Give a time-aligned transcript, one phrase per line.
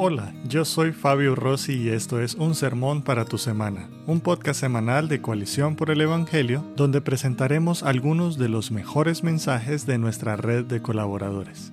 [0.00, 4.60] Hola, yo soy Fabio Rossi y esto es Un Sermón para tu Semana, un podcast
[4.60, 10.36] semanal de Coalición por el Evangelio donde presentaremos algunos de los mejores mensajes de nuestra
[10.36, 11.72] red de colaboradores.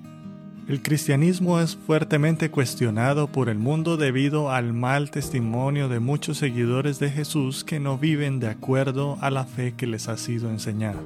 [0.66, 6.98] El cristianismo es fuertemente cuestionado por el mundo debido al mal testimonio de muchos seguidores
[6.98, 11.00] de Jesús que no viven de acuerdo a la fe que les ha sido enseñada.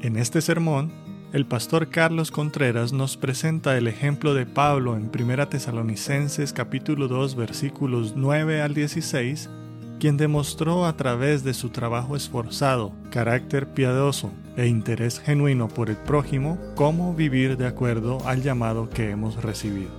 [0.00, 0.90] En este sermón,
[1.34, 7.34] el pastor Carlos Contreras nos presenta el ejemplo de Pablo en 1 Tesalonicenses capítulo 2
[7.34, 9.50] versículos 9 al 16,
[9.98, 15.96] quien demostró a través de su trabajo esforzado, carácter piadoso e interés genuino por el
[15.96, 19.90] prójimo cómo vivir de acuerdo al llamado que hemos recibido.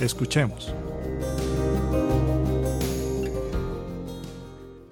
[0.00, 0.74] Escuchemos.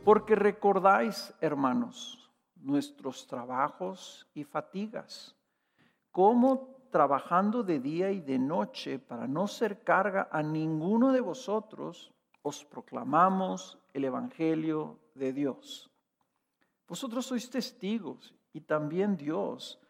[0.05, 2.22] Porque recordáis, hermanos,
[2.63, 5.35] nuestros trabajos y fatigas,
[6.11, 12.13] como trabajando de día y de noche para no ser carga a ninguno de vosotros,
[12.43, 15.91] os proclamamos el Evangelio de Dios.
[16.87, 19.81] Vosotros sois testigos y también Dios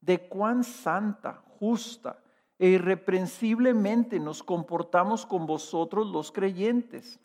[0.00, 2.22] de cuán santa, justa
[2.58, 7.18] e irreprensiblemente nos comportamos con vosotros los creyentes,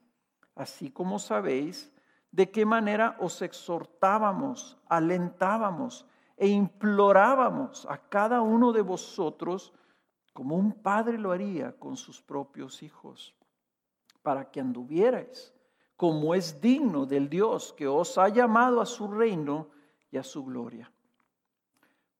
[0.55, 1.91] así como sabéis
[2.37, 6.05] de qué manera os exhortábamos, alentábamos
[6.37, 9.73] e implorábamos a cada uno de vosotros
[10.33, 13.33] como un padre lo haría con sus propios hijos,
[14.21, 15.51] para que anduvierais
[15.95, 19.69] como es digno del Dios que os ha llamado a su reino
[20.11, 20.91] y a su gloria.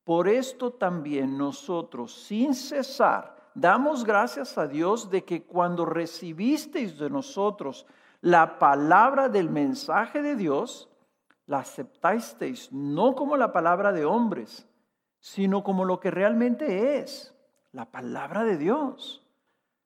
[0.04, 7.08] Por esto también nosotros, sin cesar, damos gracias a Dios de que cuando recibisteis de
[7.08, 7.86] nosotros
[8.22, 10.90] la palabra del mensaje de Dios,
[11.46, 14.68] la aceptasteis no como la palabra de hombres,
[15.20, 17.34] sino como lo que realmente es,
[17.72, 19.24] la palabra de Dios,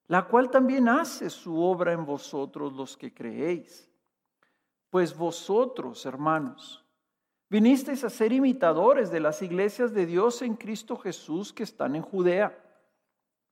[0.08, 3.90] la cual también hace su obra en vosotros los que creéis.
[4.90, 6.84] Pues vosotros, hermanos,
[7.50, 12.02] vinisteis a ser imitadores de las iglesias de Dios en Cristo Jesús que están en
[12.02, 12.58] Judea,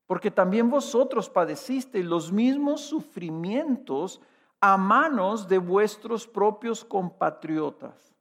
[0.06, 4.22] porque también vosotros padecisteis los mismos sufrimientos
[4.62, 8.14] a manos de vuestros propios compatriotas,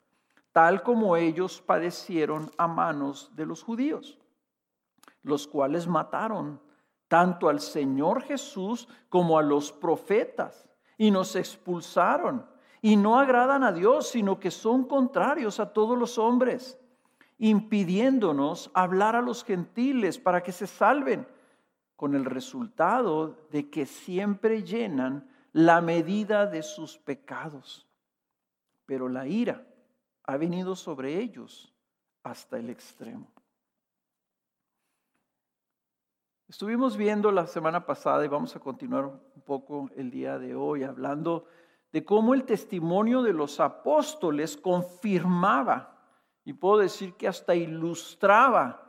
[0.52, 4.18] tal como ellos padecieron a manos de los judíos,
[5.22, 6.60] los cuales mataron
[7.08, 12.46] tanto al Señor Jesús como a los profetas y nos expulsaron.
[12.80, 16.78] Y no agradan a Dios, sino que son contrarios a todos los hombres,
[17.38, 21.26] impidiéndonos hablar a los gentiles para que se salven,
[21.96, 27.86] con el resultado de que siempre llenan la medida de sus pecados.
[28.86, 29.66] Pero la ira
[30.24, 31.74] ha venido sobre ellos
[32.22, 33.30] hasta el extremo.
[36.48, 40.82] Estuvimos viendo la semana pasada y vamos a continuar un poco el día de hoy
[40.82, 41.46] hablando
[41.92, 45.94] de cómo el testimonio de los apóstoles confirmaba,
[46.44, 48.82] y puedo decir que hasta ilustraba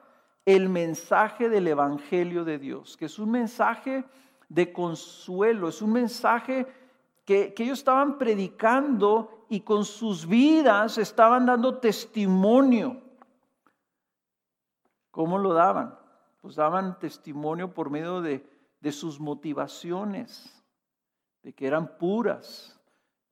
[0.45, 4.05] el mensaje del Evangelio de Dios, que es un mensaje
[4.49, 6.67] de consuelo, es un mensaje
[7.23, 13.01] que, ellos estaban predicando y con sus vidas estaban dando testimonio.
[15.11, 15.97] ¿Cómo lo daban?
[16.41, 18.45] Pues daban testimonio por medio de,
[18.79, 20.63] de sus motivaciones,
[21.43, 22.79] de que eran puras,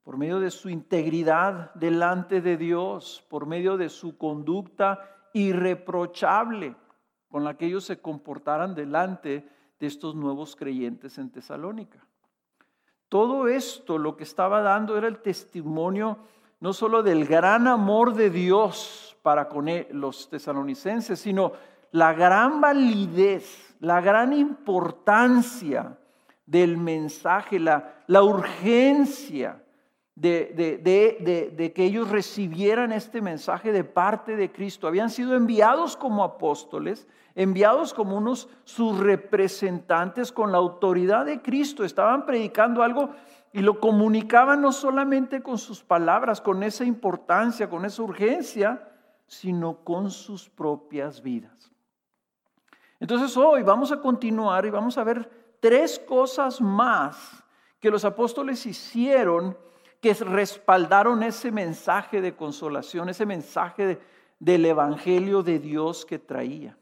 [0.03, 6.75] por medio de su integridad delante de Dios, por medio de su conducta irreprochable
[7.29, 9.47] con la que ellos se comportaran delante
[9.79, 12.05] de estos nuevos creyentes en Tesalónica.
[13.09, 16.17] Todo esto lo que estaba dando era el testimonio
[16.59, 21.53] no solo del gran amor de Dios para con los tesalonicenses, sino
[21.91, 25.97] la gran validez, la gran importancia
[26.45, 29.61] del mensaje, la, la urgencia
[30.17, 34.87] de, que ellos recibieran este mensaje de parte de Cristo.
[34.87, 41.83] Habían sido enviados como apóstoles, enviados como unos sus representantes con la autoridad de Cristo.
[41.83, 43.11] Estaban predicando algo
[43.53, 48.89] y lo comunicaban no solamente con sus palabras, con esa importancia, con esa urgencia,
[49.27, 51.71] sino con sus propias vidas.
[52.99, 57.43] Entonces hoy vamos a continuar y vamos a ver tres cosas más
[57.79, 59.55] que los apóstoles hicieron
[60.01, 63.99] que respaldaron ese mensaje de consolación, ese mensaje
[64.39, 66.77] del Evangelio de Dios que traía.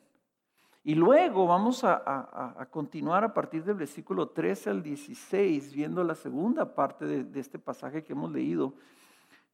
[0.83, 6.75] Y luego vamos a, continuar a partir del versículo 13 al 16, viendo la segunda
[6.75, 8.73] parte de, este pasaje que hemos leído,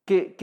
[0.03, 0.35] que,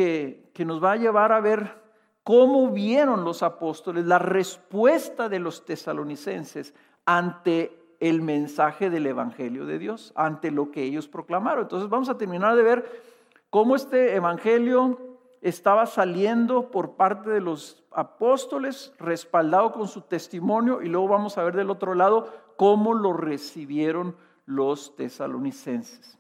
[0.54, 1.88] que nos va a llevar a ver
[2.24, 6.74] cómo vieron los apóstoles la respuesta de los tesalonicenses
[7.04, 11.62] ante el mensaje del Evangelio de Dios, ante lo que ellos proclamaron.
[11.62, 13.02] Entonces vamos a terminar de ver
[13.50, 20.88] cómo este Evangelio estaba saliendo por parte de los apóstoles, respaldado con su testimonio, y
[20.88, 24.16] luego vamos a ver del otro lado cómo lo recibieron
[24.46, 26.18] los tesalonicenses.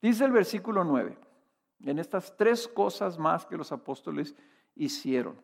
[0.00, 1.18] Dice el versículo 9,
[1.84, 4.34] en estas tres cosas más que los apóstoles
[4.74, 5.36] hicieron.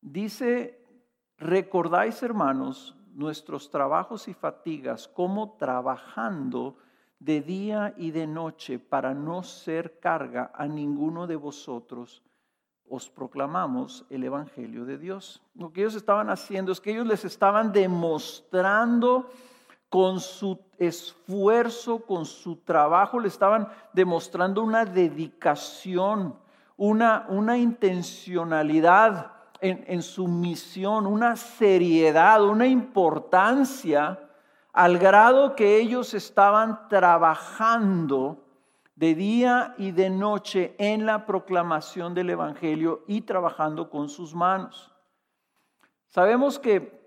[0.00, 0.84] Dice,
[1.36, 6.76] recordáis hermanos nuestros trabajos y fatigas, como trabajando
[7.18, 12.22] de día y de noche para no ser carga a ninguno de vosotros,
[12.88, 15.42] os proclamamos el Evangelio de Dios.
[15.56, 19.28] Lo que ellos estaban haciendo es que ellos les estaban demostrando
[19.88, 26.38] con su esfuerzo, con su trabajo, le estaban demostrando una dedicación,
[26.76, 34.18] una, una intencionalidad en, su misión, una seriedad, una importancia
[34.72, 38.44] al grado que ellos estaban trabajando
[38.94, 44.92] de día y de noche en la proclamación del Evangelio y trabajando con sus manos.
[46.06, 47.00] Sabemos que,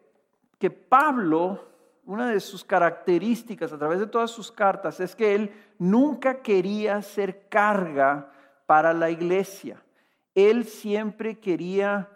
[0.58, 1.66] que Pablo,
[2.06, 7.02] una de sus características a través de todas sus cartas es que él nunca quería
[7.02, 8.32] ser carga
[8.66, 9.84] para la iglesia.
[10.34, 12.10] Él siempre quería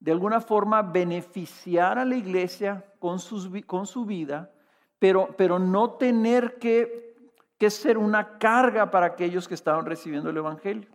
[0.00, 4.50] de alguna forma beneficiar a la iglesia con, sus, con su vida,
[4.98, 7.14] pero, pero no tener que,
[7.58, 10.88] que ser una carga para aquellos que estaban recibiendo el Evangelio.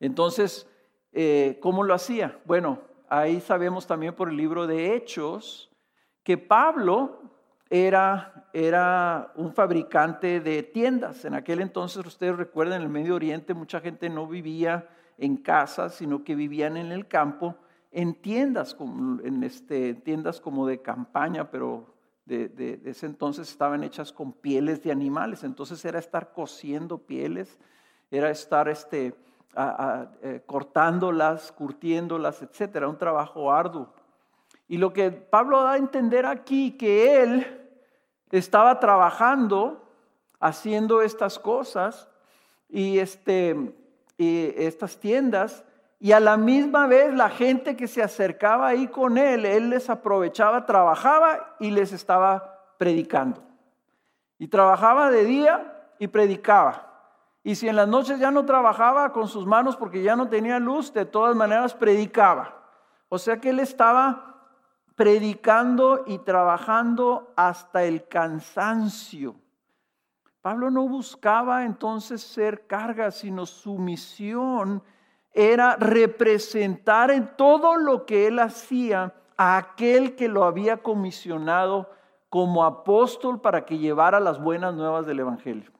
[0.00, 0.68] Entonces,
[1.12, 2.38] eh, ¿cómo lo hacía?
[2.44, 5.70] Bueno, ahí sabemos también por el libro de Hechos
[6.24, 7.22] que Pablo
[7.70, 11.24] era, era un fabricante de tiendas.
[11.24, 15.94] En aquel entonces, ustedes recuerdan, en el Medio Oriente mucha gente no vivía en casas,
[15.94, 17.56] sino que vivían en el campo
[17.90, 21.86] en tiendas, en este, tiendas como de campaña, pero
[22.26, 25.44] de, ese entonces estaban hechas con pieles de animales.
[25.44, 27.58] Entonces era estar cosiendo pieles,
[28.10, 29.14] era estar este,
[30.22, 33.92] eh, cortándolas, curtiéndolas, etcétera, un trabajo arduo.
[34.68, 37.58] Y lo que Pablo da a entender aquí, que él
[38.30, 39.88] estaba trabajando,
[40.38, 42.08] haciendo estas cosas,
[42.68, 43.74] y, este,
[44.18, 45.64] y estas tiendas,
[46.00, 49.90] y a la misma vez la gente que se acercaba ahí con él, él les
[49.90, 53.42] aprovechaba, trabajaba y les estaba predicando.
[54.38, 56.84] Y trabajaba de día y predicaba.
[57.42, 60.60] Y si en las noches ya no trabajaba con sus manos porque ya no tenía
[60.60, 62.54] luz, de todas maneras predicaba.
[63.08, 64.28] O sea que él estaba
[64.94, 69.34] predicando y trabajando hasta el cansancio.
[70.42, 74.82] Pablo no buscaba entonces ser carga, sino su misión
[75.38, 81.88] era representar en todo lo que él hacía a aquel que lo había comisionado
[82.28, 85.70] como apóstol para que llevara las buenas nuevas del Evangelio.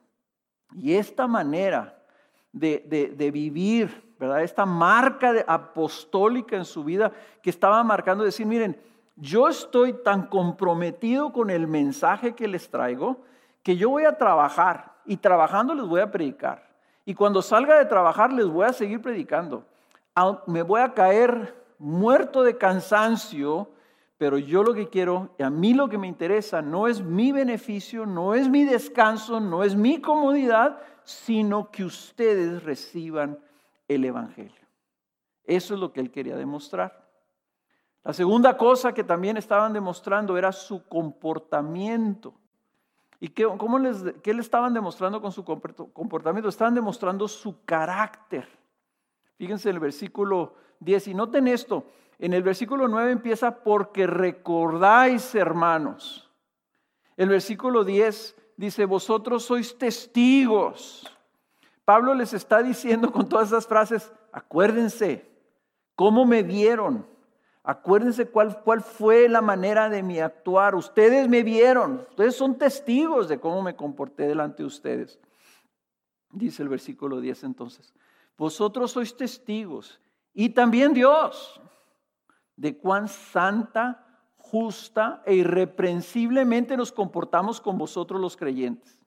[0.73, 2.01] Y esta manera
[2.53, 4.43] de, vivir, ¿verdad?
[4.43, 7.11] Esta marca apostólica en su vida
[7.43, 8.79] que estaba marcando, decir, miren,
[9.17, 13.25] yo estoy tan comprometido con el mensaje que les traigo
[13.61, 16.68] que yo voy a trabajar y trabajando les voy a predicar.
[17.09, 19.65] Y cuando salga de trabajar les voy a seguir predicando.
[20.45, 23.71] Me voy a caer muerto de cansancio,
[24.19, 27.31] pero yo lo que quiero, y a mí lo que me interesa, no es mi
[27.31, 33.39] beneficio, no es mi descanso, no es mi comodidad, sino que ustedes reciban
[33.87, 34.67] el Evangelio.
[35.45, 37.09] Eso es lo que él quería demostrar.
[38.03, 42.35] La segunda cosa que también estaban demostrando era su comportamiento.
[43.19, 46.49] ¿Y qué, cómo les, qué le estaban demostrando con su comportamiento?
[46.49, 48.47] Estaban demostrando su carácter.
[49.37, 51.09] Fíjense en el versículo 10.
[51.09, 51.85] Y noten esto.
[52.17, 56.29] En el versículo 9 empieza porque recordáis, hermanos.
[57.17, 61.09] El versículo 10 dice, vosotros sois testigos.
[61.83, 65.29] Pablo les está diciendo con todas esas frases, acuérdense
[65.95, 67.05] cómo me vieron
[67.63, 70.75] Acuérdense cuál, cuál fue la manera de mi actuar.
[70.75, 75.19] Ustedes me vieron, ustedes son testigos de cómo me comporté delante de ustedes.
[76.31, 77.93] Dice el versículo 10 entonces.
[78.37, 79.99] Vosotros sois testigos
[80.33, 81.59] y también Dios
[82.55, 84.05] de cuán santa,
[84.37, 88.98] justa e irreprensiblemente nos comportamos con vosotros los creyentes.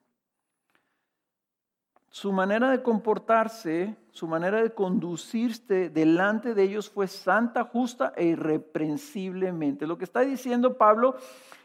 [2.13, 8.25] Su manera de comportarse, su manera de conducirse delante de ellos fue santa, justa e
[8.25, 9.87] irreprensiblemente.
[9.87, 11.15] Lo que está diciendo Pablo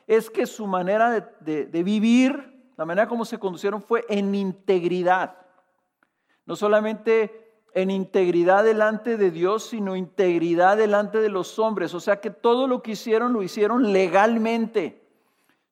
[0.07, 5.37] es que su manera de, vivir, la manera como se conducieron fue en integridad.
[6.47, 11.93] No solamente en integridad delante de Dios, sino integridad delante de los hombres.
[11.93, 15.08] O sea que todo lo que hicieron lo hicieron legalmente.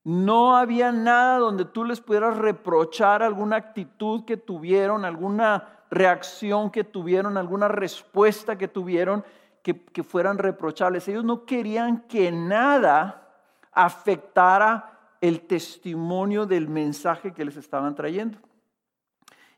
[0.07, 6.85] No había nada donde tú les pudieras reprochar alguna actitud que tuvieron, alguna reacción que
[6.85, 9.25] tuvieron, alguna respuesta que tuvieron
[9.65, 11.09] que, fueran reprochables.
[11.09, 13.33] Ellos no querían que nada
[13.73, 18.39] afectara el testimonio del mensaje que les estaban trayendo.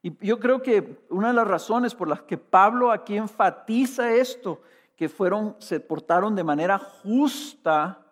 [0.00, 4.62] Y yo creo que una de las razones por las que Pablo aquí enfatiza esto,
[4.96, 8.07] que fueron, se portaron de manera justa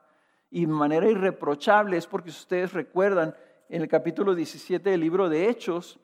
[0.50, 3.34] y de manera irreprochable, es porque ustedes recuerdan
[3.68, 5.98] en el capítulo 17 del libro de Hechos,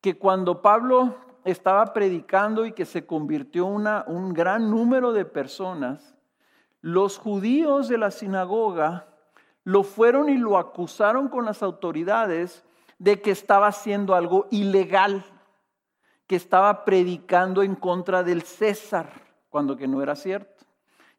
[0.00, 6.14] que cuando Pablo estaba predicando y que se convirtió una, un gran número de personas,
[6.80, 9.08] los judíos de la sinagoga
[9.62, 12.64] lo fueron y lo acusaron con las autoridades
[12.98, 15.24] de que estaba haciendo algo ilegal,
[16.26, 19.10] que estaba predicando en contra del César,
[19.48, 20.64] cuando que no era cierto,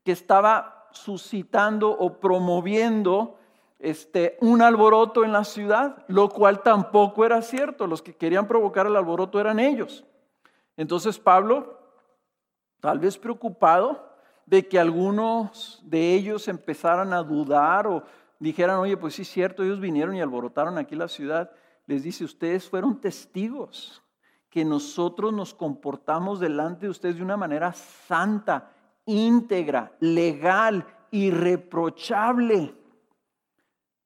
[0.04, 3.38] que estaba suscitando o promoviendo
[3.80, 7.88] este, un alboroto en la ciudad, lo cual tampoco era cierto.
[7.88, 10.04] Los que querían provocar el alboroto eran ellos.
[10.78, 11.80] Entonces Pablo,
[12.80, 14.10] tal vez preocupado
[14.46, 18.04] de que algunos de ellos empezaran a dudar o
[18.40, 21.52] dijeran, oye, pues sí es cierto, ellos vinieron y alborotaron aquí la ciudad,
[21.88, 24.02] les dice, ustedes fueron testigos
[24.50, 28.72] que nosotros nos comportamos delante de ustedes de una manera santa,
[29.06, 32.76] íntegra, legal, irreprochable.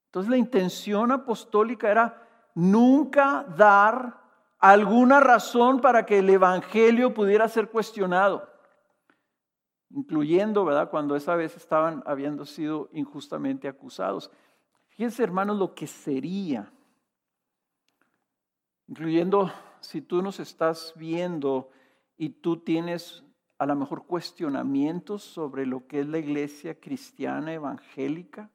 [0.06, 4.20] Entonces la intención apostólica era nunca dar
[4.58, 8.48] alguna razón para que el Evangelio pudiera ser cuestionado,
[9.90, 14.30] incluyendo, ¿verdad?, cuando esa vez estaban habiendo sido injustamente acusados.
[14.88, 16.70] Fíjense, hermanos, lo que sería
[18.90, 21.70] incluyendo si tú nos estás viendo
[22.16, 23.22] y tú tienes
[23.60, 28.48] a lo mejor cuestionamientos sobre lo que es la iglesia cristiana evangélica,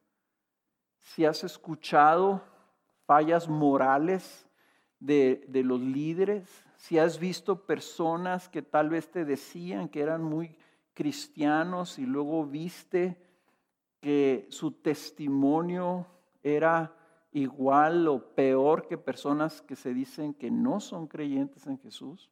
[0.98, 2.42] si has escuchado
[3.06, 4.48] fallas morales
[5.00, 10.24] de, de, los líderes, si has visto personas que tal vez te decían que eran
[10.24, 10.58] muy
[10.96, 13.16] cristianos y luego viste
[14.02, 16.08] que su testimonio
[16.42, 16.96] era
[17.32, 22.28] igual o peor que personas que se dicen que no son creyentes en Jesús.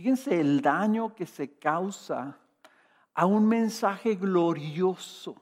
[0.00, 2.38] Fíjense el daño que se causa
[3.12, 5.36] a un mensaje glorioso.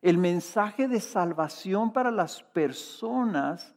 [0.00, 3.74] El mensaje de salvación para las personas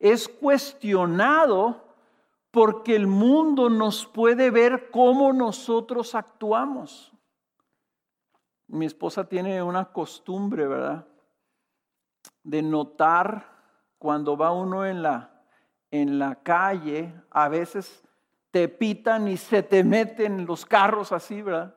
[0.00, 1.94] es cuestionado
[2.50, 7.12] porque el mundo nos puede ver cómo nosotros actuamos.
[8.66, 11.06] Mi esposa tiene una costumbre, ¿verdad?
[12.42, 13.46] de notar
[13.96, 15.44] cuando va uno en la,
[15.92, 18.04] en la calle, a veces
[18.50, 21.76] te pitan y se te meten los carros así, ¿verdad?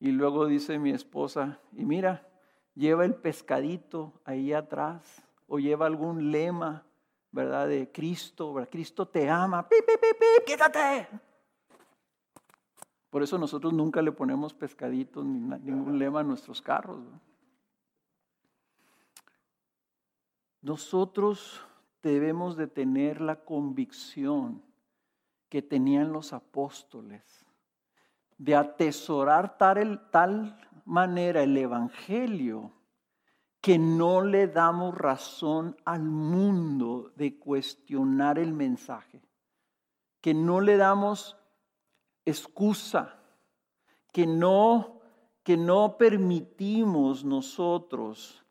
[0.00, 2.28] Y luego dice mi esposa, y mira,
[2.74, 6.86] lleva el pescadito ahí atrás, o lleva algún lema,
[7.32, 7.68] ¿verdad?
[7.68, 8.70] De Cristo, ¿verdad?
[8.70, 10.46] Cristo te ama, ¡pip, pip, pip, pip!
[10.46, 11.08] quítate.
[13.10, 17.00] Por eso nosotros nunca le ponemos pescaditos ni ningún lema a nuestros carros.
[20.60, 21.64] Nosotros
[22.02, 24.67] debemos de tener la convicción
[25.48, 27.46] que tenían los apóstoles
[28.36, 32.72] de atesorar tal, tal manera el Evangelio
[33.60, 39.20] que no le damos razón al mundo de cuestionar el mensaje,
[40.20, 41.36] que no le damos
[42.24, 43.18] excusa,
[44.12, 45.00] que no,
[45.42, 48.44] que no permitimos nosotros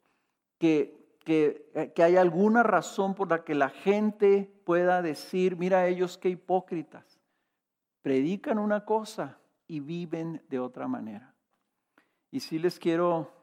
[0.57, 0.96] que
[1.27, 6.29] eh, que, hay alguna razón por la que la gente pueda decir, mira ellos qué
[6.29, 7.19] hipócritas,
[8.01, 11.33] predican una cosa y viven de otra manera.
[12.31, 13.33] Y sí les quiero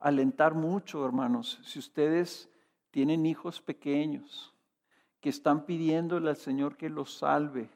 [0.00, 2.50] alentar mucho, hermanos, si ustedes
[2.90, 4.54] tienen hijos pequeños
[5.20, 7.70] que están pidiéndole al Señor que los salve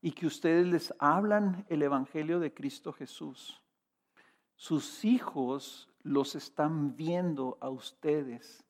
[0.00, 3.60] y que ustedes les hablan el Evangelio de Cristo Jesús,
[4.56, 8.63] sus hijos los están viendo a ustedes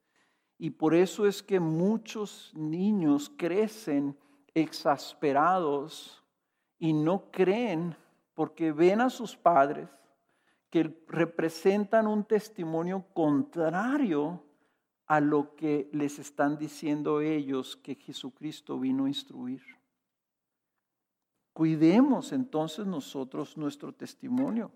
[0.59, 4.17] y por eso es que muchos niños crecen
[4.55, 6.23] exasperados
[6.79, 7.97] y no creen
[8.35, 9.89] porque ven a sus padres
[10.71, 14.43] que representan un testimonio contrario
[15.07, 19.63] a lo que les están diciendo ellos que Jesucristo vino a instruir.
[21.53, 24.73] Cuidemos entonces nosotros nuestro testimonio,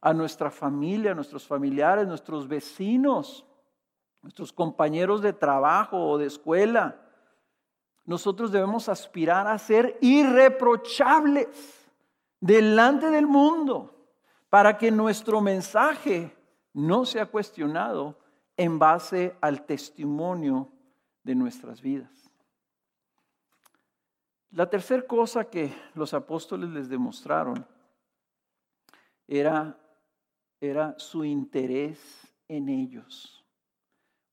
[0.00, 3.45] a nuestra familia, a nuestros familiares, nuestros vecinos
[4.26, 7.00] nuestros compañeros de trabajo o de escuela.
[8.04, 11.46] Nosotros debemos aspirar a ser irreprochables
[12.40, 14.10] delante del mundo
[14.50, 16.36] para que nuestro mensaje
[16.72, 18.18] no sea cuestionado
[18.56, 20.72] en base al testimonio
[21.22, 22.10] de nuestras vidas.
[24.50, 27.64] La tercera cosa que los apóstoles les demostraron
[29.28, 29.78] era,
[30.60, 33.35] era su interés en ellos,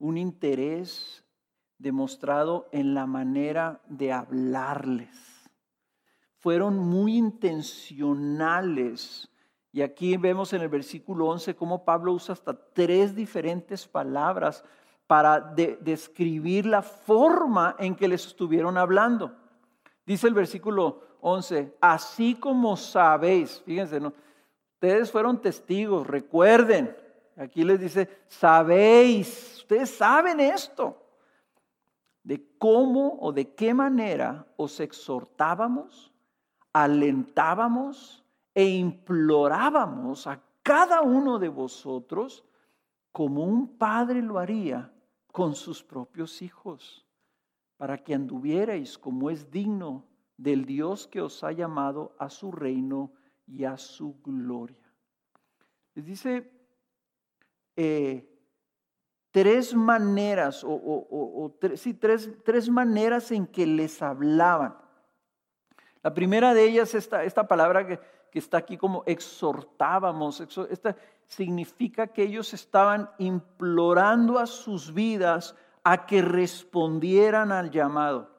[0.04, 1.24] un interés
[1.78, 5.16] demostrado en la manera de hablarles.
[6.36, 9.30] Fueron muy intencionales.
[9.72, 14.62] Y aquí vemos en el versículo 11 cómo Pablo usa hasta tres diferentes palabras
[15.06, 19.34] para describir la forma en que les estuvieron hablando.
[20.04, 24.12] Dice el versículo 11, así como sabéis, fíjense, ¿no?
[24.74, 26.94] ustedes fueron testigos, recuerden,
[27.36, 31.00] aquí les dice, sabéis, ustedes saben esto,
[32.22, 36.12] de cómo o de qué manera os exhortábamos,
[36.72, 38.24] alentábamos
[38.54, 42.44] e implorábamos a cada uno de vosotros
[43.12, 44.92] como un padre lo haría
[45.30, 47.06] con sus propios hijos
[47.76, 50.04] para que anduvierais como es digno
[50.36, 53.12] del Dios que os ha llamado a su reino
[53.46, 54.92] y a su gloria.
[55.94, 56.53] Les dice
[57.76, 58.28] eh,
[59.30, 64.76] tres maneras, o, tres, tres, maneras en que les hablaban.
[66.02, 67.98] La primera de ellas, esta, esta palabra que,
[68.32, 76.22] está aquí como exhortábamos, esta significa que ellos estaban implorando a sus vidas a que
[76.22, 78.30] respondieran al llamado.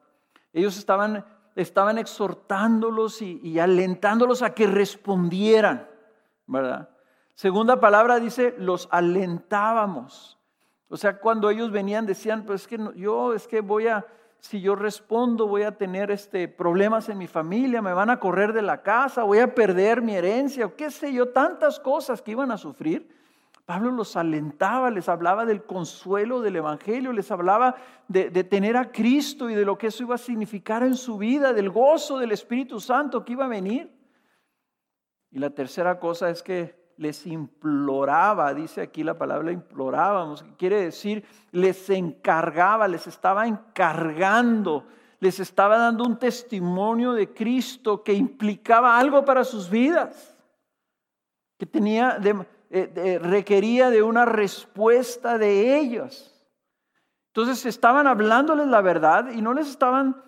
[0.54, 1.26] Ellos estaban,
[1.56, 5.88] estaban exhortándolos y, alentándolos a que respondieran,
[6.48, 6.90] ¿verdad?
[7.36, 10.40] Segunda palabra dice, los alentábamos.
[10.88, 14.06] O sea, cuando ellos venían decían, pues es que yo es que voy a,
[14.40, 18.54] si yo respondo, voy a tener este, problemas en mi familia, me van a correr
[18.54, 22.32] de la casa, voy a perder mi herencia, o qué sé yo, tantas cosas que
[22.32, 23.14] iban a sufrir.
[23.66, 27.76] Pablo los alentaba, les hablaba del consuelo del Evangelio, les hablaba
[28.08, 31.52] de, tener a Cristo y de lo que eso iba a significar en su vida,
[31.52, 33.92] del gozo del Espíritu Santo que iba a venir.
[35.32, 40.82] Y la tercera cosa es que les imploraba, dice aquí la palabra implorábamos, que quiere
[40.82, 44.86] decir les encargaba, les estaba encargando,
[45.20, 50.38] les estaba dando un testimonio de Cristo que implicaba algo para sus vidas,
[51.58, 56.32] que tenía de, eh, requería de una respuesta de ellos.
[57.28, 60.22] Entonces estaban hablándoles la verdad y no les estaban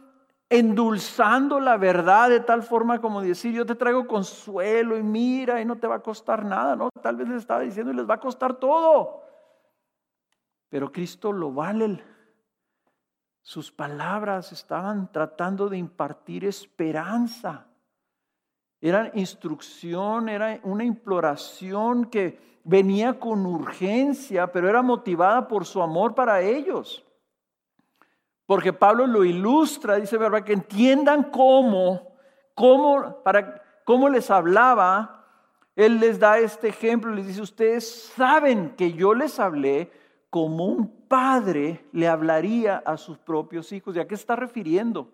[0.50, 5.66] endulzando la verdad de tal forma como decir, yo te traigo consuelo y mira y
[5.66, 6.90] no te va a costar nada, ¿no?
[7.02, 9.24] Tal vez les estaba diciendo y les va a costar todo.
[10.70, 12.04] Pero Cristo lo vale.
[13.42, 17.68] Sus palabras estaban tratando de impartir esperanza.
[18.80, 26.14] Era instrucción, era una imploración que venía con urgencia, pero era motivada por su amor
[26.14, 27.07] para ellos.
[28.48, 30.44] Porque Pablo lo ilustra, dice, ¿verdad?
[30.44, 32.16] Que entiendan cómo,
[32.56, 35.26] cómo, para, cómo les hablaba.
[35.76, 39.92] Él les da este ejemplo, les dice, ustedes saben que yo les hablé
[40.32, 43.96] como un padre le hablaría a sus propios hijos.
[43.96, 45.12] ¿Y a qué está refiriendo?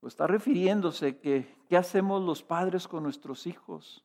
[0.00, 4.04] Pues está refiriéndose que qué hacemos los padres con nuestros hijos.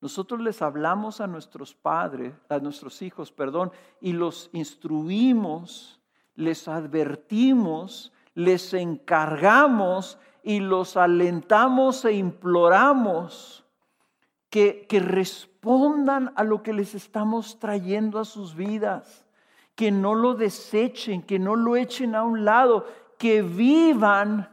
[0.00, 5.99] Nosotros les hablamos a nuestros padres, a nuestros hijos, perdón, y los instruimos,
[6.40, 13.64] les advertimos, les encargamos y los alentamos e imploramos
[14.48, 19.24] que, que respondan a lo que les estamos trayendo a sus vidas,
[19.74, 22.86] que no lo desechen, que no lo echen a un lado,
[23.18, 24.48] que vivan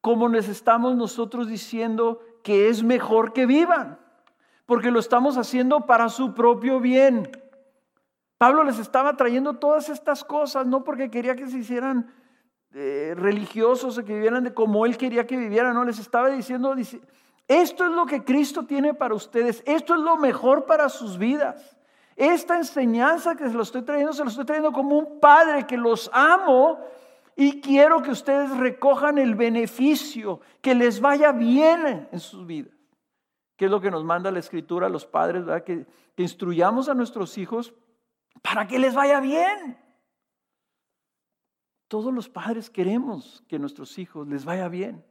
[0.00, 3.98] como les estamos nosotros diciendo que es mejor que vivan,
[4.64, 7.28] porque lo estamos haciendo para su propio bien.
[8.38, 12.12] Pablo les estaba trayendo todas estas cosas, no porque quería que se hicieran
[12.74, 16.74] eh, religiosos o que vivieran de como él quería que vivieran, no, les estaba diciendo,
[17.48, 21.78] esto es lo que Cristo tiene para ustedes, esto es lo mejor para sus vidas.
[22.16, 25.76] Esta enseñanza que se lo estoy trayendo, se lo estoy trayendo como un padre que
[25.76, 26.80] los amo
[27.34, 32.74] y quiero que ustedes recojan el beneficio, que les vaya bien en sus vidas.
[33.56, 35.44] ¿Qué es lo que nos manda la escritura a los padres?
[35.64, 37.74] Que, que instruyamos a nuestros hijos
[38.42, 39.78] para que les vaya bien.
[41.88, 45.04] Todos los padres queremos que a nuestros hijos les vaya bien.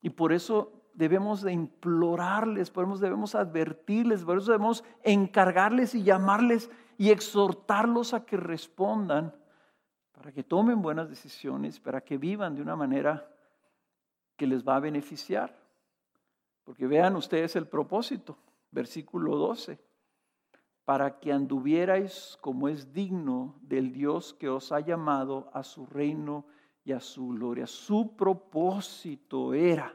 [0.00, 6.02] Y por eso debemos de implorarles, por eso debemos advertirles, por eso debemos encargarles y
[6.02, 9.34] llamarles y exhortarlos a que respondan
[10.12, 13.28] para que tomen buenas decisiones, para que vivan de una manera
[14.36, 15.54] que les va a beneficiar.
[16.64, 18.38] Porque vean ustedes el propósito,
[18.70, 19.78] versículo 12.
[20.86, 26.46] Para que anduvierais como es digno del Dios que os ha llamado a su reino
[26.84, 27.66] y a su gloria.
[27.66, 29.92] Su propósito era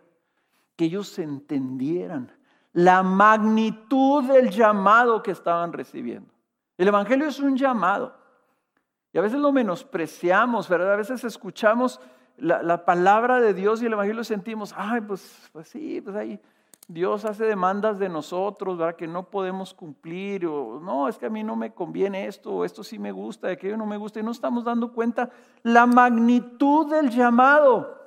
[0.75, 2.29] que ellos entendieran
[2.73, 6.33] la magnitud del llamado que estaban recibiendo.
[6.77, 8.13] El Evangelio es un llamado.
[9.13, 10.93] Y a veces lo menospreciamos, ¿verdad?
[10.93, 12.01] A veces escuchamos
[12.35, 16.37] la, palabra de Dios y el Evangelio sentimos, ay, pues, pues sí, pues ahí
[16.93, 18.95] Dios hace demandas de nosotros, ¿verdad?
[18.95, 22.65] Que no podemos cumplir, o no, es que a mí no me conviene esto, o
[22.65, 25.29] esto sí me gusta, aquello no me gusta, y no estamos dando cuenta
[25.63, 27.97] la magnitud del llamado.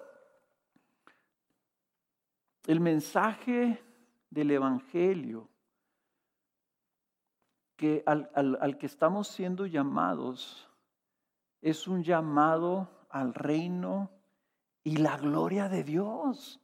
[2.66, 3.82] El mensaje
[4.30, 5.48] del Evangelio
[7.76, 10.68] que al, al que estamos siendo llamados
[11.60, 14.10] es un llamado al reino
[14.82, 16.60] y la gloria de Dios.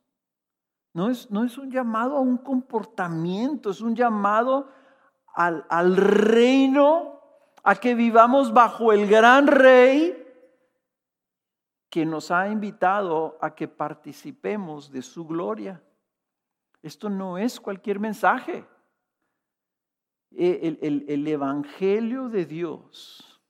[0.93, 4.71] No es, no es un llamado a un comportamiento, es un llamado
[5.35, 7.21] al, al reino,
[7.63, 10.17] a que vivamos bajo el gran rey
[11.91, 15.83] que nos ha invitado a que participemos de su gloria.
[16.83, 18.65] Esto no es cualquier mensaje.
[20.31, 23.43] E, el, el, Evangelio de Dios,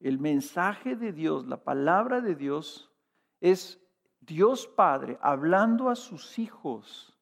[0.00, 2.90] el mensaje de Dios, la palabra de Dios
[3.40, 3.81] es
[4.22, 7.16] Dios Padre hablando a sus hijos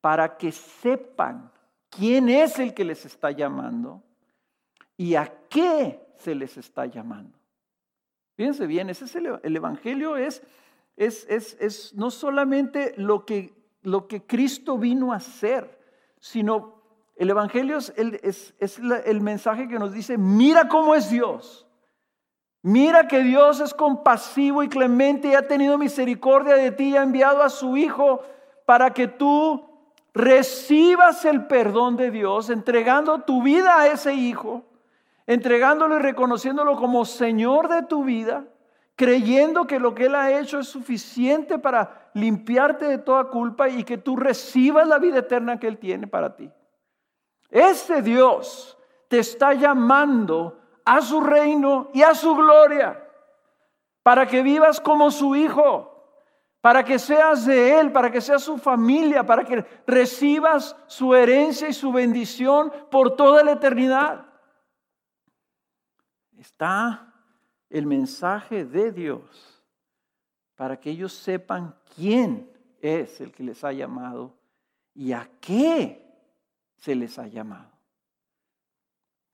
[0.00, 1.52] para que sepan
[1.88, 4.02] quién es el que les está llamando
[4.96, 7.38] y a qué se les está llamando.
[8.34, 10.42] Fíjense bien, ese es el, Evangelio es,
[10.96, 15.78] es, es, es, no solamente lo que, lo que Cristo vino a hacer,
[16.18, 16.82] sino
[17.16, 21.66] el Evangelio es, es, es el mensaje que nos dice, mira cómo es Dios.
[22.62, 27.02] Mira que Dios es compasivo y clemente y ha tenido misericordia de ti y ha
[27.02, 28.22] enviado a su Hijo
[28.66, 29.66] para que tú
[30.12, 34.64] recibas el perdón de Dios, entregando tu vida a ese Hijo,
[35.26, 38.44] entregándolo y reconociéndolo como Señor de tu vida,
[38.94, 43.84] creyendo que lo que Él ha hecho es suficiente para limpiarte de toda culpa y
[43.84, 46.50] que tú recibas la vida eterna que Él tiene para ti.
[47.48, 48.76] Ese Dios
[49.08, 50.59] te está llamando
[50.90, 53.00] a su reino y a su gloria,
[54.02, 55.86] para que vivas como su hijo,
[56.60, 61.68] para que seas de él, para que seas su familia, para que recibas su herencia
[61.68, 64.26] y su bendición por toda la eternidad.
[66.36, 67.14] Está
[67.68, 69.62] el mensaje de Dios
[70.56, 72.50] para que ellos sepan quién
[72.80, 74.36] es el que les ha llamado
[74.92, 76.04] y a qué
[76.78, 77.79] se les ha llamado.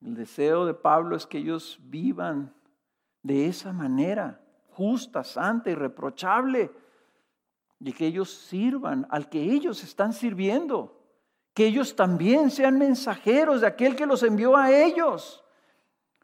[0.02, 2.54] El deseo de Pablo es que ellos vivan
[3.22, 6.70] de esa manera, justa, santa y reprochable,
[7.80, 11.02] y que ellos sirvan al que ellos están sirviendo,
[11.54, 15.42] que ellos también sean mensajeros de aquel que los envió a ellos.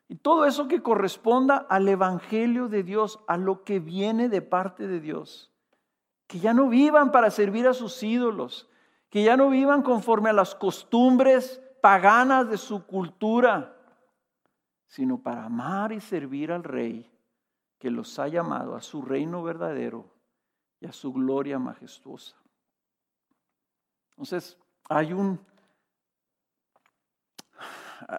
[0.09, 4.87] Y todo eso que corresponda al Evangelio de Dios, a lo que viene de parte
[4.87, 5.51] de Dios.
[6.27, 8.69] Que ya no vivan para servir a sus ídolos,
[9.09, 13.77] que ya no vivan conforme a las costumbres paganas de su cultura,
[14.87, 17.11] sino para amar y servir al Rey
[17.79, 20.07] que los ha llamado a su reino verdadero
[20.81, 22.37] y a su gloria majestuosa.
[24.13, 24.57] Entonces,
[24.89, 25.39] hay un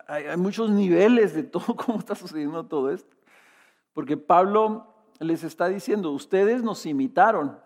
[0.08, 3.16] hay, muchos niveles de todo cómo está sucediendo todo esto.
[3.94, 4.88] Porque Pablo
[5.20, 7.60] les está diciendo, ustedes nos imitaron,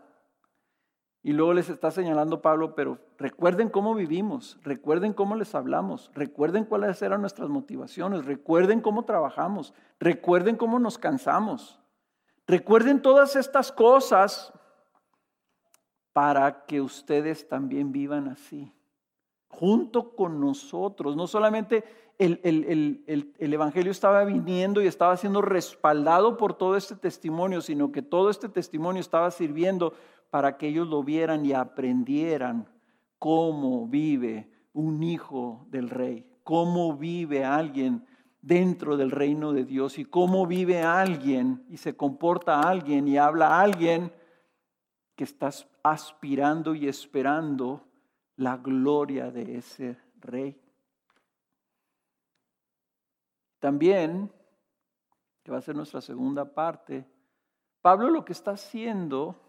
[1.24, 6.64] y luego les está señalando Pablo, pero recuerden cómo vivimos, recuerden cómo les hablamos, recuerden
[6.64, 11.80] cuáles eran nuestras motivaciones, recuerden cómo trabajamos, recuerden cómo nos cansamos.
[12.48, 14.54] Recuerden todas estas cosas
[16.14, 18.74] para que ustedes también vivan así,
[19.50, 21.18] junto con nosotros.
[21.18, 21.84] No solamente
[22.18, 28.02] el, el, Evangelio estaba viniendo y estaba siendo respaldado por todo este testimonio, sino que
[28.02, 29.94] todo este testimonio estaba sirviendo
[30.30, 32.68] para que ellos lo vieran y aprendieran
[33.20, 38.06] cómo vive un hijo del rey, cómo vive alguien
[38.42, 43.60] dentro del reino de Dios y cómo vive alguien y se comporta alguien y habla
[43.60, 44.14] alguien
[45.16, 45.50] que está
[45.84, 47.88] aspirando y esperando
[48.36, 50.62] la gloria de ese rey.
[53.60, 54.32] También,
[55.44, 57.06] que va a ser nuestra segunda parte,
[57.82, 59.47] Pablo lo que está haciendo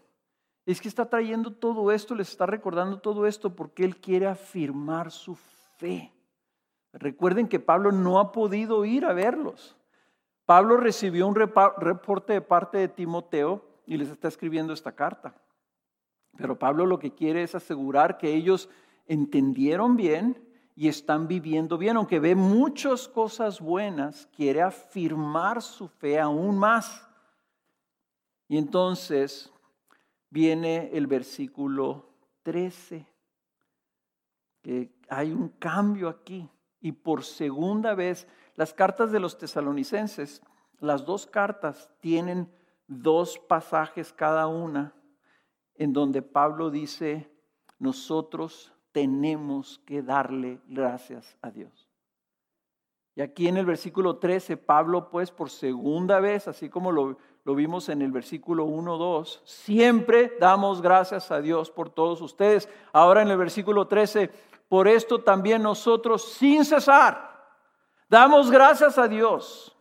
[0.71, 5.09] es que está trayendo todo esto, les está recordando todo esto porque Él quiere afirmar
[5.09, 5.35] su
[5.77, 6.11] fe.
[6.93, 9.75] Recuerden que Pablo no ha podido ir a verlos.
[10.45, 15.33] Pablo recibió un reporte de parte de Timoteo y les está escribiendo esta carta.
[16.37, 18.69] Pero Pablo lo que quiere es asegurar que ellos
[19.07, 20.37] entendieron bien
[20.75, 27.07] y están viviendo bien, aunque ve muchas cosas buenas, quiere afirmar su fe aún más.
[28.47, 29.51] Y entonces
[30.29, 32.09] viene el versículo
[32.43, 33.05] 13,
[34.61, 36.49] que hay un cambio aquí.
[36.81, 40.41] Y por segunda vez, las cartas de los tesalonicenses,
[40.79, 42.51] las dos cartas tienen
[42.87, 44.93] dos pasajes cada una,
[45.75, 47.29] en donde Pablo dice,
[47.77, 51.89] nosotros tenemos que darle gracias a Dios.
[53.15, 57.17] Y aquí en el versículo 13, Pablo pues por segunda vez, así como lo,
[57.49, 62.69] lo vimos en el versículo 1, 2, siempre damos gracias a Dios por todos ustedes.
[62.93, 64.29] Ahora en el versículo 13,
[64.67, 67.27] por esto también nosotros sin cesar
[68.07, 69.75] damos gracias a Dios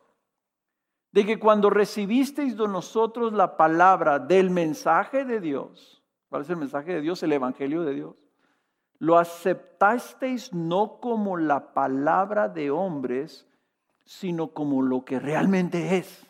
[1.12, 6.56] de que cuando recibisteis de nosotros la palabra del mensaje de Dios, ¿cuál es el
[6.56, 7.22] mensaje de Dios?
[7.22, 8.16] El Evangelio de Dios.
[8.98, 13.46] Lo aceptasteis no como la palabra de hombres,
[14.06, 16.27] sino como lo que realmente es,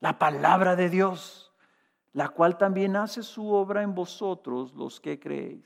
[0.00, 1.52] la palabra de Dios,
[2.12, 5.64] la cual también hace su obra en vosotros los que creéis.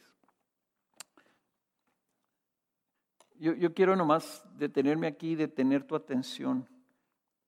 [3.36, 6.68] Yo, quiero nomás detenerme aquí y detener tu atención.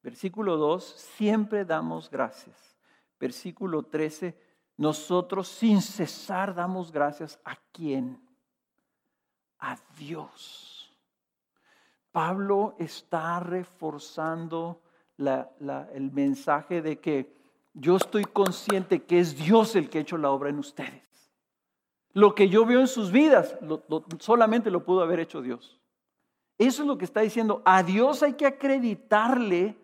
[0.03, 2.77] Versículo 2, siempre damos gracias.
[3.19, 4.39] Versículo 13,
[4.77, 8.21] nosotros sin cesar damos gracias a quién?
[9.59, 10.95] A Dios.
[12.13, 14.83] Pablo está reforzando
[15.19, 17.35] el mensaje de que
[17.75, 21.03] yo estoy consciente que es Dios el que ha hecho la obra en ustedes.
[22.13, 23.57] Lo que yo veo en sus vidas,
[24.19, 25.79] solamente lo pudo haber hecho Dios.
[26.59, 27.61] Eso es lo que está diciendo.
[27.67, 29.77] A Dios hay que acreditarle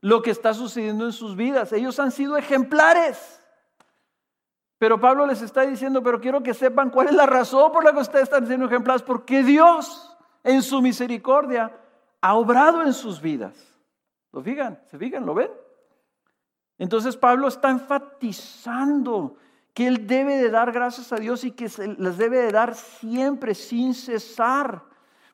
[0.00, 1.72] lo que está sucediendo en sus vidas.
[1.72, 3.42] Ellos han sido ejemplares.
[4.78, 7.92] Pero Pablo les está diciendo, pero quiero que sepan cuál es la razón por la
[7.92, 9.02] que ustedes están siendo ejemplares.
[9.02, 11.78] Porque Dios, en su misericordia,
[12.22, 13.75] ha obrado en sus vidas.
[14.36, 14.78] ¿Lo fijan?
[14.90, 15.24] ¿Se fijan?
[15.24, 15.50] ¿Lo ven?
[16.76, 19.36] Entonces Pablo está enfatizando
[19.72, 22.74] que él debe de dar gracias a Dios y que se las debe de dar
[22.74, 24.82] siempre sin cesar.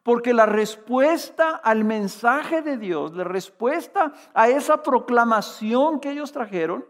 [0.04, 6.86] Porque la respuesta al mensaje de Dios, la respuesta a esa proclamación que ellos trajeron,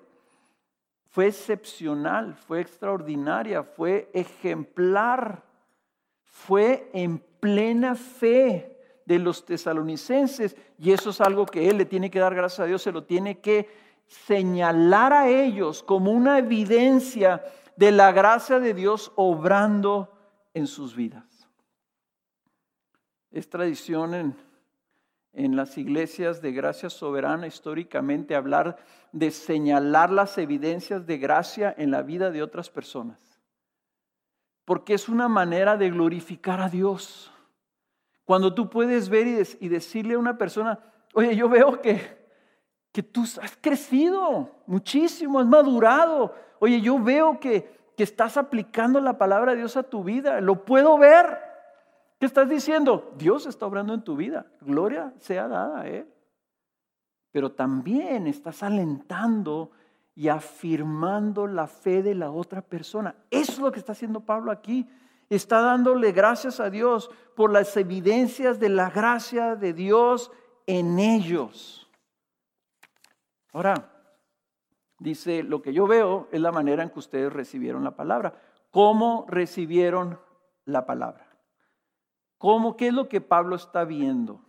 [1.06, 5.42] fue excepcional, fue extraordinaria, fue ejemplar,
[6.24, 8.71] fue en plena fe
[9.04, 10.56] de los tesalonicenses.
[10.78, 13.04] Y eso es algo que él le tiene que dar gracias a Dios, se lo
[13.04, 13.68] tiene que
[14.06, 17.42] señalar a ellos como una evidencia
[17.76, 20.12] de la gracia de Dios obrando
[20.54, 21.48] en sus vidas.
[23.30, 24.36] Es tradición en,
[25.32, 28.76] en las iglesias de gracia soberana históricamente hablar
[29.12, 33.40] de señalar las evidencias de gracia en la vida de otras personas.
[34.64, 37.32] Porque es una manera de glorificar a Dios.
[38.32, 39.26] Cuando tú puedes ver
[39.60, 40.78] y, decirle a una persona,
[41.12, 42.00] oye, yo veo que,
[42.90, 46.34] que tú has crecido muchísimo, has madurado.
[46.58, 50.40] Oye, yo veo que, que estás aplicando la palabra de Dios a tu vida.
[50.40, 51.26] Lo puedo ver.
[52.18, 53.12] ¿Qué estás diciendo?
[53.18, 54.46] Dios está obrando en tu vida.
[54.62, 56.10] Gloria sea dada a Él.
[57.32, 59.72] Pero también estás alentando
[60.14, 63.14] y afirmando la fe de la otra persona.
[63.30, 64.88] Eso es lo que está haciendo Pablo aquí
[65.34, 70.30] está dándole gracias a Dios por las evidencias de la gracia de Dios
[70.66, 71.88] en ellos.
[73.52, 73.90] Ahora,
[74.98, 78.34] dice, lo que yo veo es la manera en que ustedes recibieron la palabra.
[78.70, 80.18] ¿Cómo recibieron
[80.64, 81.26] la palabra?
[82.38, 84.40] ¿Cómo, ¿Qué es lo que Pablo está viendo?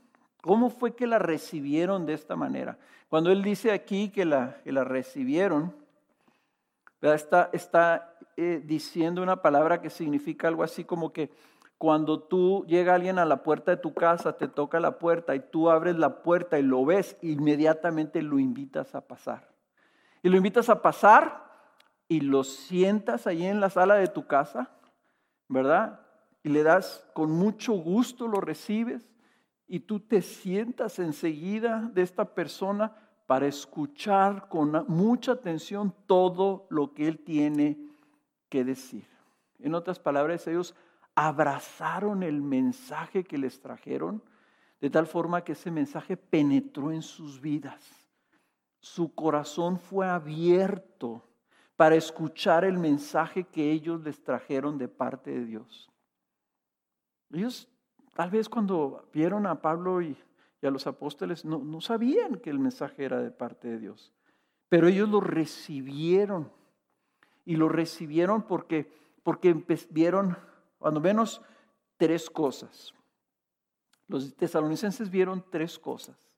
[0.41, 2.77] ¿Cómo fue que la recibieron de esta manera?
[3.09, 5.73] Cuando él dice aquí que la, que la recibieron,
[7.11, 11.31] Está, está eh, diciendo una palabra que significa algo así como que
[11.77, 15.41] cuando tú llega alguien a la puerta de tu casa, te toca la puerta y
[15.41, 19.49] tú abres la puerta y lo ves, inmediatamente lo invitas a pasar.
[20.21, 21.43] Y lo invitas a pasar
[22.07, 24.71] y lo sientas ahí en la sala de tu casa,
[25.49, 25.99] ¿verdad?
[26.41, 29.09] Y le das con mucho gusto, lo recibes
[29.67, 32.95] y tú te sientas enseguida de esta persona
[33.27, 37.77] para escuchar con mucha atención todo lo que Él tiene
[38.53, 39.07] que decir.
[39.57, 40.75] En otras palabras, ellos
[41.15, 44.21] abrazaron el mensaje que les trajeron
[44.79, 47.83] de tal forma que ese mensaje penetró en sus vidas.
[48.79, 51.23] Su corazón fue abierto
[51.75, 55.89] para escuchar el mensaje que ellos les trajeron de parte de Dios.
[57.31, 57.67] Ellos
[58.13, 60.15] tal vez cuando vieron a Pablo y
[60.61, 64.13] a los apóstoles no, sabían que el mensaje era de parte de Dios.
[64.69, 66.51] Pero ellos lo recibieron.
[67.45, 68.91] Y lo recibieron porque,
[69.23, 69.53] porque
[69.89, 70.37] vieron,
[70.77, 71.41] cuando menos,
[71.97, 72.93] tres cosas.
[74.07, 76.29] Los tesalonicenses vieron tres cosas.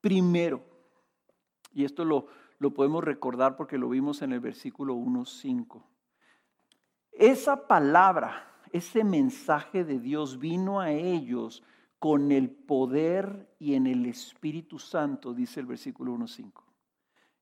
[0.00, 0.62] Primero,
[1.72, 2.26] y esto lo,
[2.58, 5.82] lo podemos recordar porque lo vimos en el versículo 1.5.
[7.12, 11.62] Esa palabra, ese mensaje de Dios vino a ellos
[11.98, 16.69] con el poder y en el Espíritu Santo, dice el versículo 1.5.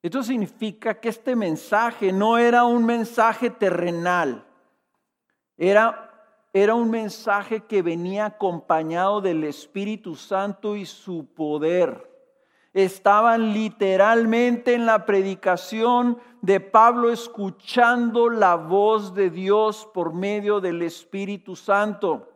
[0.00, 4.44] Esto significa que este mensaje no era un mensaje terrenal,
[5.56, 12.06] era, era un mensaje que venía acompañado del Espíritu Santo y su poder.
[12.72, 20.82] Estaban literalmente en la predicación de Pablo escuchando la voz de Dios por medio del
[20.82, 22.30] Espíritu Santo.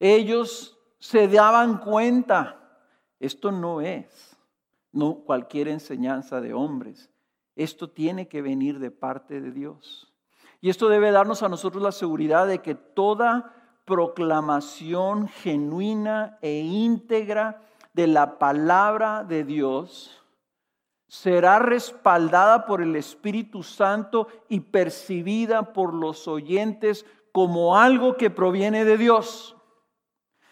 [0.00, 2.56] Ellos se daban cuenta,
[3.20, 4.27] esto no es
[4.92, 7.10] no cualquier enseñanza de hombres,
[7.56, 10.12] esto tiene que venir de parte de Dios.
[10.60, 17.62] Y esto debe darnos a nosotros la seguridad de que toda proclamación genuina e íntegra
[17.94, 20.22] de la palabra de Dios
[21.08, 28.84] será respaldada por el Espíritu Santo y percibida por los oyentes como algo que proviene
[28.84, 29.56] de Dios.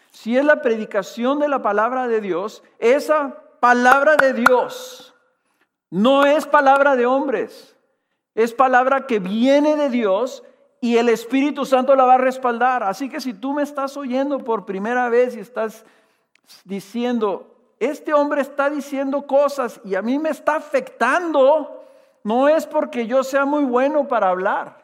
[0.09, 5.13] Si es la predicación de la palabra de Dios, esa palabra de Dios.
[5.89, 7.75] No es palabra de hombres,
[8.35, 10.43] es palabra que viene de Dios
[10.81, 12.83] y el Espíritu Santo la va a respaldar.
[12.83, 15.85] Así que si tú me estás oyendo por primera vez y estás
[16.65, 21.83] diciendo, este hombre está diciendo cosas y a mí me está afectando,
[22.23, 24.83] no es porque yo sea muy bueno para hablar,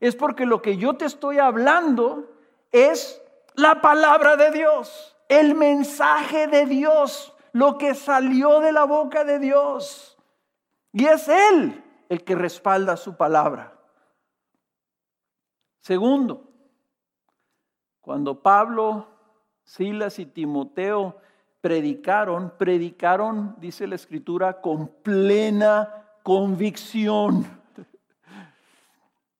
[0.00, 2.28] es porque lo que yo te estoy hablando
[2.72, 3.22] es
[3.54, 9.38] la palabra de Dios, el mensaje de Dios, lo que salió de la boca de
[9.38, 10.18] Dios.
[10.92, 13.78] Y es Él el que respalda su palabra.
[15.80, 16.50] Segundo,
[18.00, 19.06] cuando Pablo
[19.64, 21.16] Silas y Timoteo
[21.60, 27.46] predicaron, predicaron, dice la escritura, con plena convicción.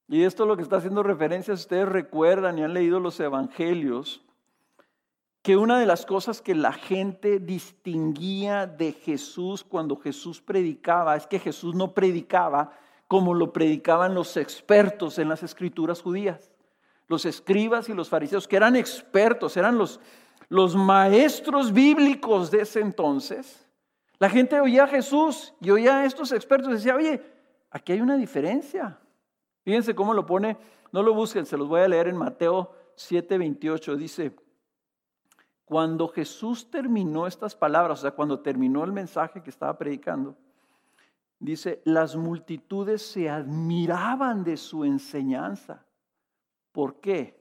[0.09, 3.19] Y esto es lo que está haciendo referencia, si ustedes recuerdan y han leído los
[3.19, 4.23] evangelios,
[5.43, 11.27] que una de las cosas que la gente distinguía de Jesús cuando Jesús predicaba es
[11.27, 12.73] que Jesús no predicaba
[13.09, 16.53] como lo predicaban los expertos en las escrituras judías
[17.13, 20.01] los escribas y los fariseos, que eran expertos, eran los,
[20.49, 23.69] los maestros bíblicos de ese entonces,
[24.19, 27.21] la gente oía a Jesús y oía a estos expertos y decía, oye,
[27.71, 28.99] aquí hay una diferencia.
[29.65, 30.57] Fíjense cómo lo pone,
[30.93, 33.97] no lo busquen, se los voy a leer en Mateo 7:28.
[33.97, 34.35] Dice,
[35.65, 40.37] cuando Jesús terminó estas palabras, o sea, cuando terminó el mensaje que estaba predicando,
[41.39, 45.87] dice, las multitudes se admiraban de su enseñanza
[46.73, 47.39] ¿Por qué?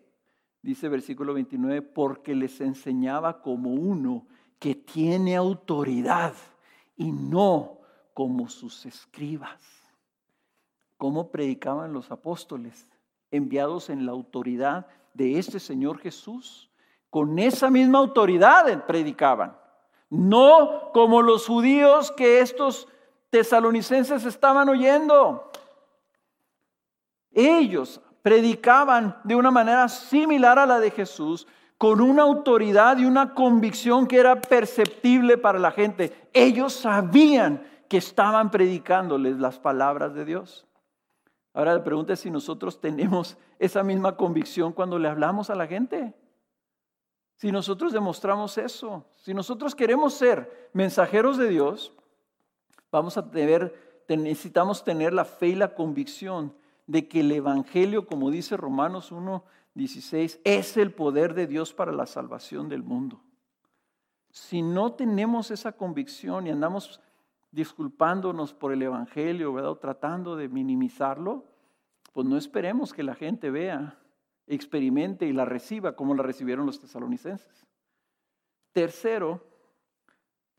[0.62, 4.28] Dice versículo 29, porque les enseñaba como uno
[4.60, 6.36] que tiene autoridad
[6.98, 7.80] y no
[8.14, 9.62] como sus escribas.
[10.98, 12.88] ¿Cómo predicaban los apóstoles?
[13.32, 16.70] Enviados en la autoridad de este Señor Jesús.
[17.12, 19.56] Con esa misma autoridad predicaban.
[20.10, 22.88] No como los judíos que estos
[23.30, 25.52] tesalonicenses estaban oyendo.
[27.32, 31.48] Ellos predicaban de una manera similar a la de Jesús,
[31.78, 36.30] con una autoridad y una convicción que era perceptible para la gente.
[36.32, 40.68] Ellos sabían que estaban predicándoles las palabras de Dios.
[41.54, 45.68] Ahora la pregunta es si nosotros tenemos esa misma convicción cuando le hablamos a la
[45.68, 46.14] gente.
[47.42, 51.92] Si nosotros demostramos eso, si nosotros queremos ser mensajeros de Dios,
[52.92, 56.54] vamos a tener, necesitamos tener la fe y la convicción
[56.86, 61.92] de que el Evangelio, como dice Romanos 1, 16, es el poder de Dios para
[61.92, 63.20] la salvación del mundo.
[64.30, 67.02] Si no tenemos esa convicción y andamos
[67.50, 69.74] disculpándonos por el Evangelio, ¿verdad?
[69.82, 71.46] tratando de minimizarlo,
[72.14, 73.98] pues no esperemos que la gente vea,
[74.48, 77.66] experimente y la reciba como la recibieron los tesalonicenses.
[78.74, 79.42] Tercero,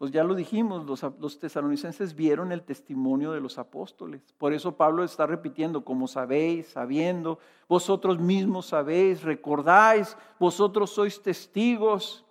[0.02, 0.84] pues ya lo dijimos,
[1.20, 4.20] los, tesalonicenses vieron el testimonio de los apóstoles.
[4.36, 12.24] Por eso Pablo está repitiendo, como sabéis, sabiendo, vosotros mismos sabéis, recordáis, vosotros sois testigos.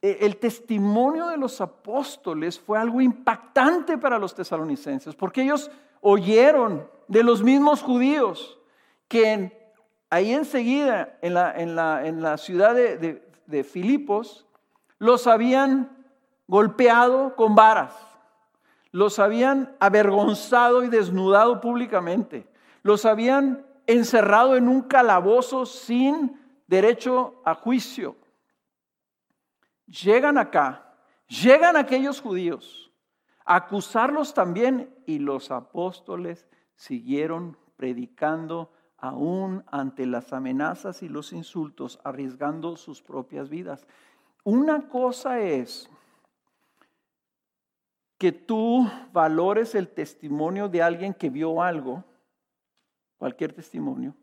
[0.00, 5.70] E, el testimonio de los apóstoles fue algo impactante para los tesalonicenses, porque ellos
[6.00, 8.58] oyeron de los mismos judíos
[9.06, 9.55] que
[10.10, 14.46] ahí enseguida, en la, en la, ciudad de, de Filipos,
[14.98, 16.04] los habían
[16.46, 17.94] golpeado con varas,
[18.92, 22.46] los habían avergonzado y desnudado públicamente,
[22.82, 28.16] los habían encerrado en un calabozo sin derecho a juicio.
[29.86, 30.94] Llegan acá,
[31.28, 32.90] llegan aquellos judíos
[33.44, 41.98] a acusarlos también y los apóstoles siguieron predicando aún ante las amenazas y los insultos,
[42.04, 43.86] arriesgando sus propias vidas.
[44.44, 45.90] Una cosa es
[48.18, 52.04] que tú valores el testimonio de alguien que vio algo,
[53.18, 54.14] cualquier testimonio,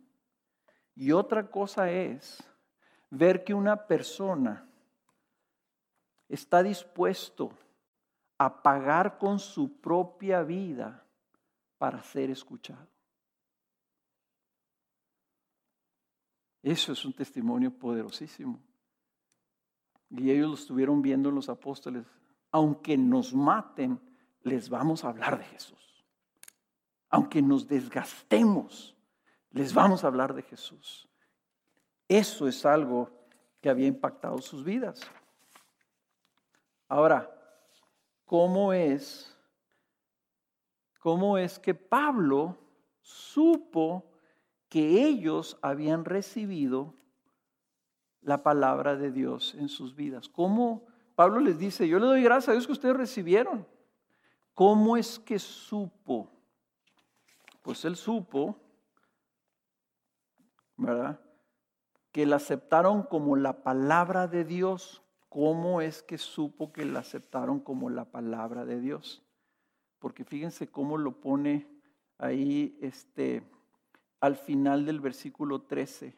[0.96, 2.44] y otra cosa es
[3.10, 4.68] ver que una persona
[6.28, 7.52] está dispuesto
[8.38, 11.04] a pagar con su propia vida
[11.78, 12.93] para ser escuchado.
[16.64, 18.58] Eso es un testimonio poderosísimo.
[20.10, 22.06] Y ellos lo estuvieron viendo en los apóstoles.
[22.52, 24.00] Aunque nos maten,
[24.44, 26.06] les vamos a hablar de Jesús.
[27.10, 28.96] Aunque nos desgastemos,
[29.52, 31.10] les vamos a hablar de Jesús.
[32.08, 33.12] Eso es algo
[33.60, 35.02] que había impactado sus vidas.
[36.88, 37.30] Ahora,
[38.26, 39.36] ¿cómo es?
[41.00, 42.58] ¿Cómo es que Pablo
[43.02, 44.13] supo
[44.74, 46.96] que ellos habían recibido
[48.22, 50.28] la palabra de Dios en sus vidas.
[50.30, 53.68] ¿Cómo Pablo les dice, yo le doy gracias a Dios que ustedes recibieron?
[54.56, 56.28] ¿Cómo es que supo?
[57.62, 58.58] Pues él supo,
[60.76, 61.20] ¿verdad?
[62.12, 65.04] Que la aceptaron como la palabra de Dios.
[65.30, 69.22] ¿Cómo es que supo que la aceptaron como la palabra de Dios?
[70.00, 71.70] Porque fíjense cómo lo pone
[72.18, 73.44] ahí este
[74.24, 76.16] al final del versículo 13.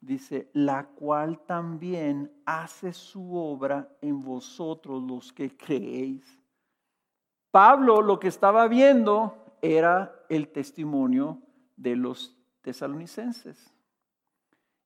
[0.00, 6.24] Dice, la cual también hace su obra en vosotros los que creéis.
[7.52, 11.38] Pablo lo que estaba viendo era el testimonio
[11.76, 13.72] de los tesalonicenses.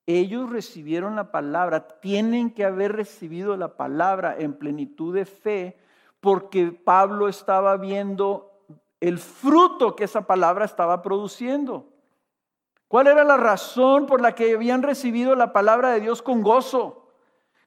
[0.05, 5.79] Ellos recibieron la palabra, tienen que haber recibido la palabra en plenitud de fe,
[6.21, 8.61] porque Pablo estaba viendo
[9.01, 11.92] el fruto que esa palabra estaba produciendo.
[12.93, 17.09] ¿Cuál era la razón por la que habían recibido la palabra de Dios con gozo?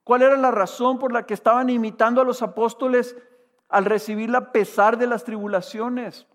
[0.03, 3.17] ¿Cuál era la razón por la que estaban imitando a los apóstoles
[3.67, 6.27] al recibirla a pesar de las tribulaciones?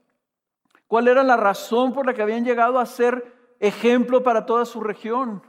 [0.89, 4.81] ¿Cuál era la razón por la que habían llegado a ser ejemplo para toda su
[4.81, 5.41] región?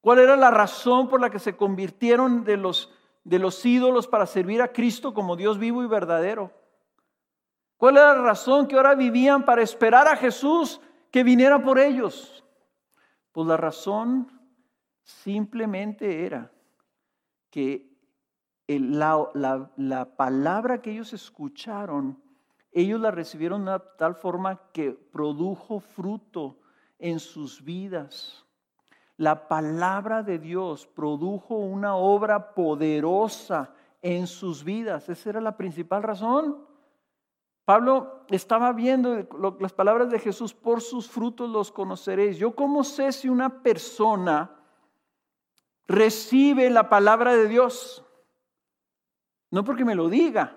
[0.00, 2.92] ¿Cuál era la razón por la que se convirtieron de los,
[3.22, 6.50] de los ídolos para servir a Cristo como Dios vivo y verdadero?
[7.76, 10.80] ¿Cuál era la razón que ahora vivían para esperar a Jesús
[11.12, 12.39] que viniera por ellos?
[13.32, 14.28] Pues la razón
[15.02, 16.50] simplemente era
[17.50, 17.90] que
[18.78, 22.22] la, palabra que ellos escucharon,
[22.72, 26.60] ellos la recibieron de tal forma que produjo fruto
[26.98, 28.44] en sus vidas.
[29.16, 35.08] La palabra de Dios produjo una obra poderosa en sus vidas.
[35.08, 36.69] Esa era la principal razón.
[37.70, 39.28] Pablo estaba viendo
[39.60, 42.36] las palabras de Jesús, por sus frutos los conoceréis.
[42.36, 44.50] Yo cómo sé si una persona
[45.86, 48.04] recibe la palabra de Dios,
[49.52, 50.56] no porque me lo diga,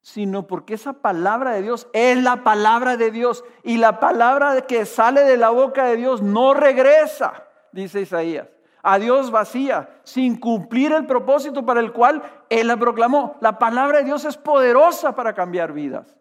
[0.00, 4.86] sino porque esa palabra de Dios es la palabra de Dios y la palabra que
[4.86, 8.46] sale de la boca de Dios no regresa, dice Isaías,
[8.84, 13.36] a Dios vacía, sin cumplir el propósito para el cual Él la proclamó.
[13.40, 16.16] La palabra de Dios es poderosa para cambiar vidas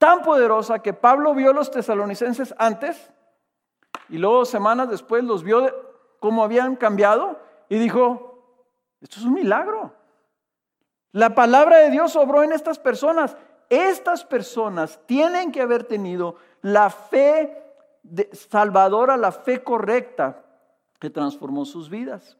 [0.00, 3.12] tan poderosa que Pablo vio a los tesalonicenses antes
[4.08, 5.70] y luego semanas después los vio
[6.20, 7.38] cómo habían cambiado
[7.68, 8.64] y dijo,
[9.02, 9.92] esto es un milagro.
[11.12, 13.36] La palabra de Dios obró en estas personas.
[13.68, 17.62] Estas personas tienen que haber tenido la fe
[18.32, 20.42] salvadora, la fe correcta
[20.98, 22.38] que transformó sus vidas.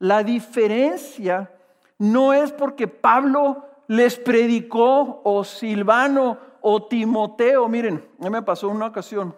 [0.00, 1.48] La diferencia
[1.96, 7.68] no es porque Pablo les predicó o Silvano o Timoteo.
[7.68, 9.34] Miren, me pasó una ocasión.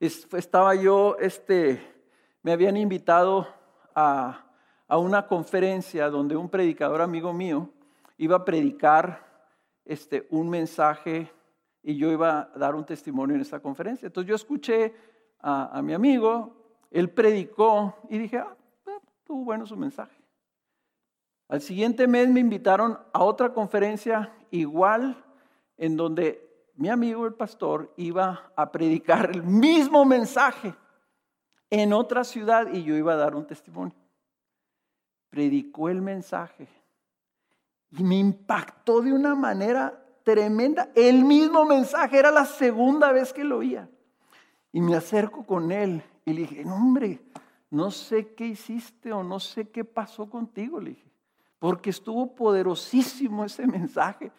[0.00, 1.80] Estaba yo, este,
[2.42, 3.46] me habían invitado
[3.94, 4.44] a,
[4.88, 7.70] a una conferencia donde un predicador amigo mío
[8.18, 9.24] iba a predicar
[9.84, 11.30] este, un mensaje
[11.82, 14.06] y yo iba a dar un testimonio en esta conferencia.
[14.06, 14.94] Entonces yo escuché
[15.40, 16.56] a, a mi amigo,
[16.90, 18.56] él predicó y dije, ah,
[19.24, 20.16] tuvo bueno su mensaje.
[21.48, 25.22] Al siguiente mes me invitaron a otra conferencia igual
[25.76, 30.74] en donde mi amigo el pastor iba a predicar el mismo mensaje
[31.70, 33.94] en otra ciudad y yo iba a dar un testimonio.
[35.30, 36.68] Predicó el mensaje
[37.90, 40.90] y me impactó de una manera tremenda.
[40.94, 43.88] El mismo mensaje, era la segunda vez que lo oía.
[44.72, 46.94] Y me acerco con él y le dije, no,
[47.70, 51.10] no sé qué hiciste o no sé qué pasó contigo, le dije,
[51.58, 54.30] porque estuvo poderosísimo ese mensaje.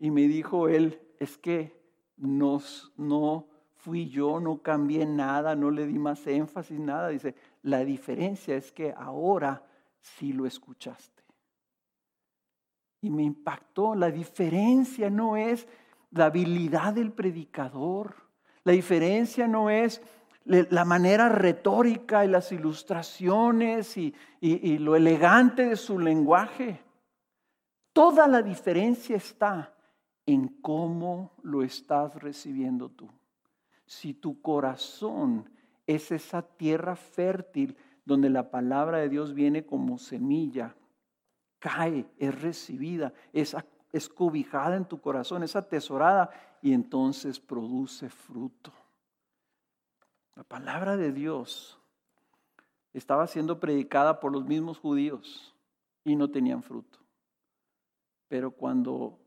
[0.00, 1.78] Y me dijo él, es que
[2.16, 2.60] no,
[2.96, 3.46] no
[3.76, 7.08] fui yo, no cambié nada, no le di más énfasis, nada.
[7.08, 9.62] Dice, la diferencia es que ahora
[10.00, 11.22] sí lo escuchaste.
[13.02, 15.68] Y me impactó, la diferencia no es
[16.10, 18.16] la habilidad del predicador,
[18.64, 20.02] la diferencia no es
[20.44, 24.14] la manera retórica y las ilustraciones y,
[24.78, 26.82] lo elegante de su lenguaje.
[27.92, 29.74] Toda la diferencia está
[30.32, 33.08] en cómo lo estás recibiendo tú.
[33.86, 35.50] Si tu corazón
[35.86, 40.76] es esa tierra fértil donde la palabra de Dios viene como semilla,
[41.58, 43.56] cae, es recibida, es,
[43.92, 46.30] es cobijada en tu corazón, es atesorada
[46.62, 48.72] y entonces produce fruto.
[50.36, 51.76] La palabra de Dios
[52.92, 55.56] estaba siendo predicada por los mismos judíos
[56.04, 56.98] y no tenían fruto.
[58.28, 59.18] Pero cuando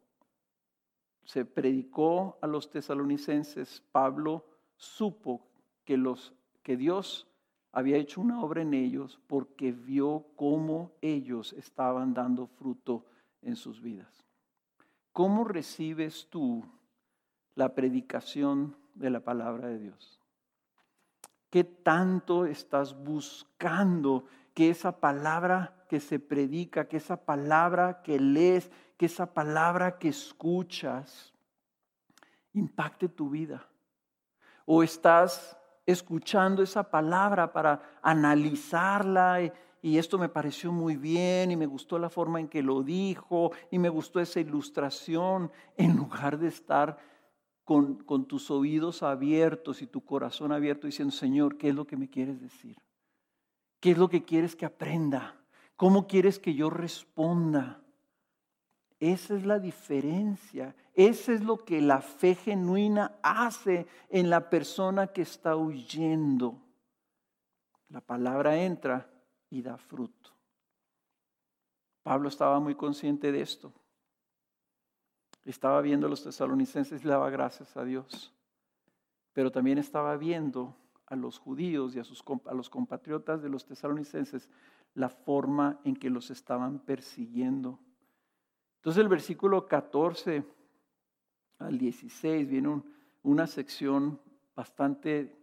[1.26, 4.46] se predicó a los tesalonicenses, Pablo
[4.76, 5.48] supo
[5.86, 7.28] que, los, que Dios
[7.72, 13.06] había hecho una obra en ellos porque vio cómo ellos estaban dando fruto
[13.42, 14.26] en sus vidas.
[15.12, 16.64] ¿Cómo recibes tú
[17.56, 20.20] la predicación de la palabra de Dios?
[21.50, 28.72] ¿Qué tanto estás buscando que esa palabra que se predica, que esa palabra que lees,
[28.97, 31.34] que esa palabra que escuchas
[32.54, 33.68] impacte tu vida?
[34.66, 41.66] ¿O estás escuchando esa palabra para analizarla y, esto me pareció muy bien y me
[41.66, 46.47] gustó la forma en que lo dijo y me gustó esa ilustración en lugar de
[46.47, 46.97] estar
[47.66, 52.10] con, tus oídos abiertos y tu corazón abierto diciendo, Señor, ¿qué es lo que me
[52.10, 52.78] quieres decir?
[53.84, 55.36] ¿Qué es lo que quieres que aprenda?
[55.76, 57.82] ¿Cómo quieres que yo responda?
[58.98, 60.74] Esa es la diferencia.
[60.94, 66.62] Esa es lo que la fe genuina hace en la persona que está huyendo.
[67.90, 69.10] La palabra entra
[69.50, 70.32] y da fruto.
[72.04, 73.74] Pablo estaba muy consciente de esto.
[75.44, 78.34] Estaba viendo a los tesalonicenses y daba gracias a Dios.
[79.34, 80.74] Pero también estaba viendo
[81.08, 84.49] a los judíos y a, sus, a los compatriotas de los tesalonicenses
[84.95, 87.80] la forma en que los estaban persiguiendo.
[88.78, 90.43] Entonces el versículo 14
[91.60, 92.82] al 16 viene
[93.24, 94.20] una sección
[94.56, 95.36] bastante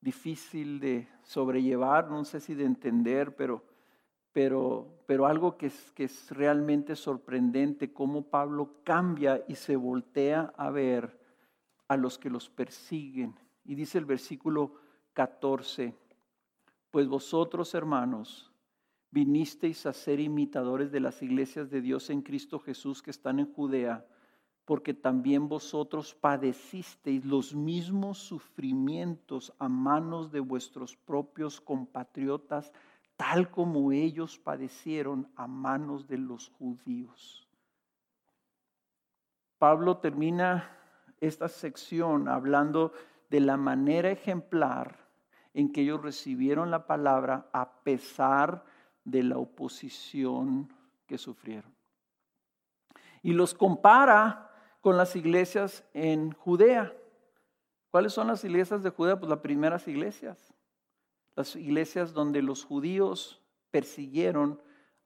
[0.00, 3.64] difícil de sobrellevar, no sé si de entender, pero
[5.06, 10.70] pero, algo que es, que es realmente sorprendente, cómo Pablo cambia y se voltea a
[10.70, 11.18] ver
[11.88, 13.34] a los que los persiguen.
[13.68, 14.72] Y dice el versículo
[15.12, 15.94] 14,
[16.90, 18.50] pues vosotros hermanos
[19.10, 23.52] vinisteis a ser imitadores de las iglesias de Dios en Cristo Jesús que están en
[23.52, 24.06] Judea,
[24.64, 32.72] porque también vosotros padecisteis los mismos sufrimientos a manos de vuestros propios compatriotas
[33.18, 37.46] tal como ellos padecieron a manos de los judíos.
[39.58, 40.74] Pablo termina
[41.20, 42.92] esta sección hablando
[43.28, 45.08] de la manera ejemplar
[45.54, 48.64] en que ellos recibieron la palabra a pesar
[49.04, 50.72] de la oposición
[51.06, 51.74] que sufrieron.
[53.22, 54.50] Y los compara
[54.80, 56.94] con las iglesias en Judea.
[57.90, 59.18] ¿Cuáles son las iglesias de Judea?
[59.18, 60.54] Pues las primeras iglesias
[61.38, 64.60] las iglesias donde los judíos persiguieron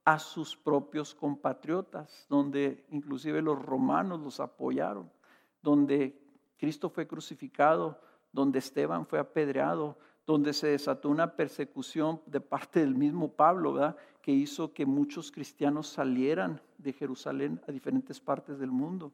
[0.07, 5.13] a sus propios compatriotas, donde inclusive los romanos los apoyaron,
[5.61, 6.19] donde
[6.57, 8.01] Cristo fue crucificado,
[8.33, 14.33] donde Esteban fue apedreado, donde se desató una persecución de parte del mismo Pablo, que
[14.33, 19.13] hizo que muchos cristianos salieran de Jerusalén a diferentes partes del mundo.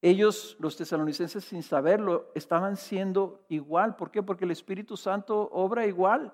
[0.00, 3.96] Ellos, los tesalonicenses, sin saberlo, estaban siendo igual.
[3.96, 4.22] ¿Por qué?
[4.22, 6.32] Porque el Espíritu Santo obra igual,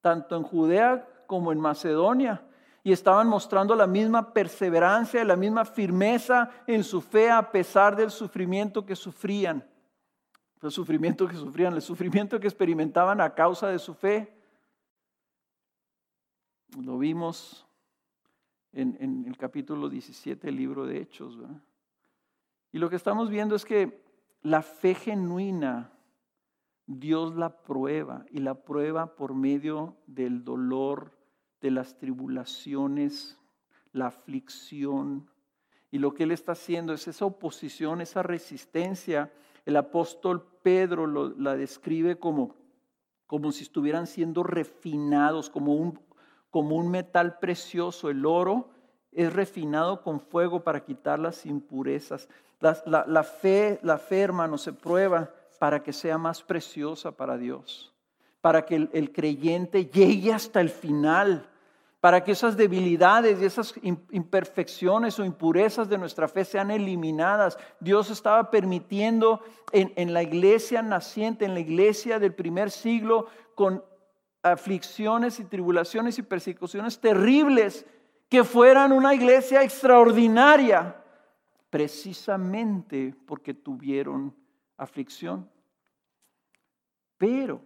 [0.00, 2.42] tanto en Judea como en Macedonia.
[2.82, 8.10] Y estaban mostrando la misma perseverancia, la misma firmeza en su fe a pesar del
[8.10, 9.62] sufrimiento que sufrían.
[10.62, 14.32] El sufrimiento que sufrían, el sufrimiento que experimentaban a causa de su fe.
[16.82, 17.66] Lo vimos
[18.72, 21.38] en, el capítulo 17 del libro de Hechos.
[22.72, 24.02] Y lo que estamos viendo es que
[24.42, 25.92] la fe genuina,
[26.86, 31.12] Dios la prueba y la prueba por medio del dolor,
[31.60, 33.38] de las tribulaciones,
[33.92, 35.30] la aflicción.
[35.90, 39.32] Y lo que Él está haciendo es esa oposición, esa resistencia.
[39.66, 42.58] El apóstol Pedro la describe como
[43.28, 46.00] como si estuvieran siendo refinados, como un,
[46.50, 48.08] como un metal precioso.
[48.08, 48.70] El oro
[49.12, 52.26] es refinado con fuego para quitar las impurezas.
[52.58, 55.30] La, fe, la fe, hermano, se prueba
[55.60, 57.92] para que sea más preciosa para Dios,
[58.40, 61.46] para que el creyente llegue hasta el final
[62.00, 67.58] para que esas debilidades y esas imperfecciones o impurezas de nuestra fe sean eliminadas.
[67.80, 69.40] Dios estaba permitiendo
[69.72, 73.26] en, la iglesia naciente, en la iglesia del primer siglo,
[73.56, 73.84] con
[74.42, 77.84] aflicciones y tribulaciones y persecuciones terribles,
[78.28, 81.02] que fueran una iglesia extraordinaria,
[81.68, 84.36] precisamente porque tuvieron
[84.76, 85.50] aflicción.
[87.16, 87.60] Pero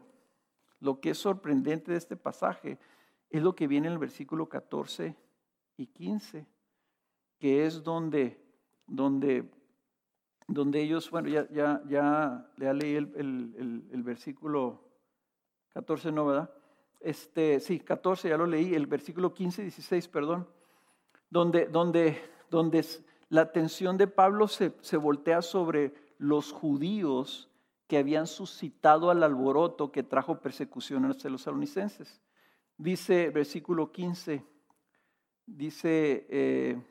[0.81, 2.79] lo que es sorprendente de este pasaje
[3.33, 5.17] es lo que viene en el versículo 14
[5.79, 6.47] y 15,
[7.39, 8.39] que es donde,
[8.87, 9.51] donde,
[10.47, 14.85] donde ellos, bueno, ya, ya, ya, leí el, el, versículo
[15.73, 16.51] 14, ¿no, verdad?
[17.01, 20.47] Este, sí, 14 ya lo leí, el versículo 15 y 16, perdón,
[21.31, 22.85] donde, donde, donde
[23.31, 27.49] la atención de Pablo se, se voltea sobre los judíos
[27.87, 32.21] que habían suscitado al alboroto que trajo persecución a los salonicenses.
[32.77, 34.45] Dice versículo 15,
[35.47, 36.83] dice, eh,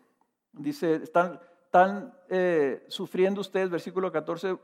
[0.54, 4.58] dice están, están eh, sufriendo ustedes, versículo 14,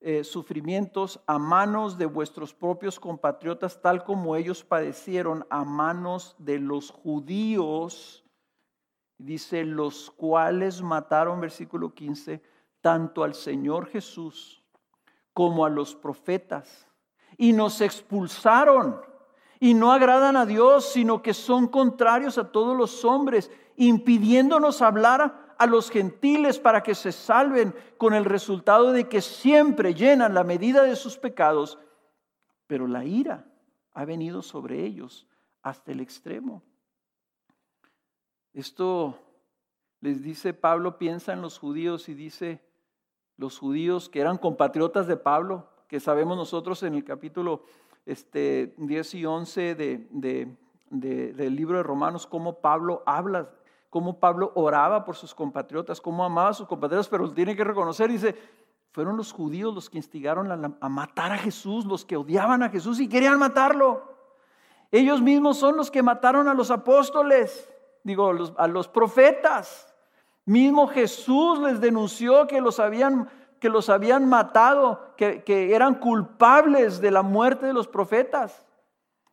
[0.00, 6.58] eh, sufrimientos a manos de vuestros propios compatriotas, tal como ellos padecieron a manos de
[6.58, 8.24] los judíos,
[9.18, 12.42] dice, los cuales mataron, versículo 15,
[12.80, 14.62] tanto al Señor Jesús
[15.32, 16.86] como a los profetas,
[17.36, 19.00] y nos expulsaron
[19.60, 25.54] y no agradan a Dios, sino que son contrarios a todos los hombres, impidiéndonos hablar
[25.58, 30.44] a los gentiles para que se salven, con el resultado de que siempre llenan la
[30.44, 31.78] medida de sus pecados,
[32.66, 33.46] pero la ira
[33.94, 35.26] ha venido sobre ellos
[35.62, 36.62] hasta el extremo.
[38.52, 39.18] Esto
[40.00, 42.62] les dice Pablo, piensa en los judíos y dice,
[43.36, 47.64] los judíos que eran compatriotas de Pablo, que sabemos nosotros en el capítulo
[48.06, 50.56] este, 10 y 11 de,
[50.90, 53.50] del libro de Romanos, cómo Pablo habla,
[53.90, 58.10] cómo Pablo oraba por sus compatriotas, cómo amaba a sus compatriotas, pero tiene que reconocer,
[58.10, 58.34] dice,
[58.92, 60.50] fueron los judíos los que instigaron
[60.80, 64.14] a, matar a Jesús, los que odiaban a Jesús y querían matarlo.
[64.90, 67.70] Ellos mismos son los que mataron a los apóstoles,
[68.04, 69.92] digo, a los profetas.
[70.46, 73.28] Mismo Jesús les denunció que los habían
[73.66, 78.64] que los habían matado, que, eran culpables de la muerte de los profetas.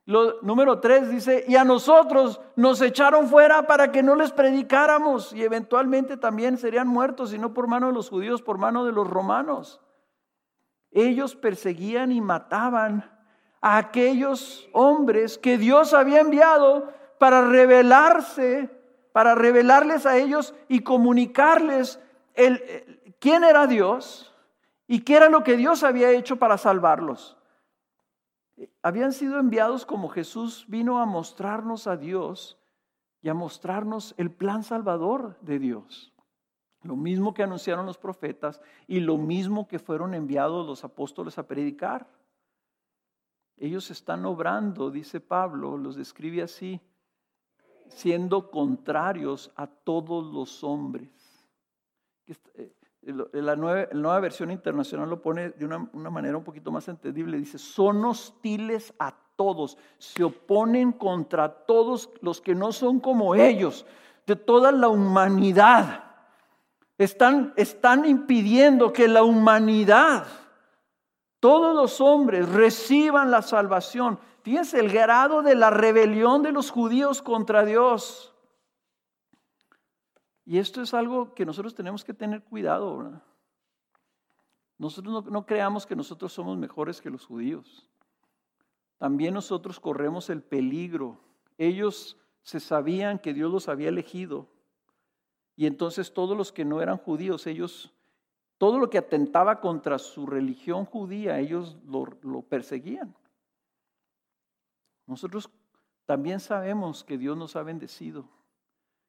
[0.05, 5.34] Lo, número tres dice, y a nosotros nos echaron fuera para que no les predicáramos
[5.34, 8.91] y eventualmente también serían muertos, y no por mano de los judíos, por mano de
[8.91, 9.79] los romanos.
[10.89, 13.11] Ellos perseguían y mataban
[13.61, 18.71] a aquellos hombres que Dios había enviado para revelarse,
[19.11, 21.99] para revelarles a ellos y comunicarles
[22.34, 24.34] el, quién era Dios
[24.86, 27.38] y qué era lo que Dios había hecho para salvarlos.
[28.82, 32.57] Habían sido enviados como Jesús vino a mostrarnos a Dios
[33.21, 36.11] y a mostrarnos el plan salvador de Dios.
[36.82, 41.47] Lo mismo que anunciaron los profetas y lo mismo que fueron enviados los apóstoles a
[41.47, 42.05] predicar.
[43.55, 46.82] Ellos están obrando, dice Pablo, los describe así,
[47.88, 51.24] siendo contrarios a todos los hombres.
[53.06, 57.38] La nueva, versión internacional lo pone de una, una, manera un poquito más entendible.
[57.38, 63.86] Dice, son hostiles a todos, se oponen contra todos los que no son como ellos,
[64.26, 66.04] de toda la humanidad.
[66.97, 70.26] Están, están impidiendo que la humanidad,
[71.39, 74.20] todos los hombres reciban la salvación.
[74.43, 78.32] Fíjense el grado de la rebelión de los judíos contra Dios.
[80.45, 83.23] Y esto es algo que nosotros tenemos que tener cuidado, ¿verdad?
[84.77, 87.87] Nosotros no, creamos que nosotros somos mejores que los judíos.
[88.97, 91.19] También nosotros corremos el peligro.
[91.57, 94.47] Ellos se sabían que Dios los había elegido.
[95.55, 97.93] Y entonces todos los que no eran judíos, ellos,
[98.57, 103.15] todo lo que atentaba contra su religión judía, ellos lo, lo perseguían.
[105.05, 105.49] Nosotros
[106.05, 108.27] también sabemos que Dios nos ha bendecido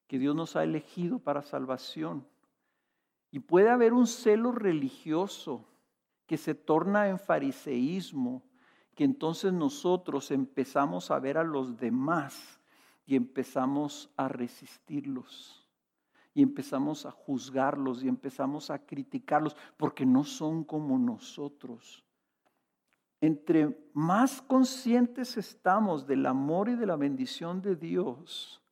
[0.07, 2.27] que Dios nos ha elegido para salvación.
[3.31, 5.67] Y puede haber un celo religioso
[6.27, 8.43] que se torna en fariseísmo,
[8.95, 12.61] que entonces nosotros empezamos a ver a los demás
[13.07, 15.69] y empezamos a resistirlos.
[16.33, 22.05] Y empezamos a juzgarlos y empezamos a criticarlos porque no son como nosotros.
[23.21, 28.64] entre más conscientes estamos del amor y de la bendición de Dios,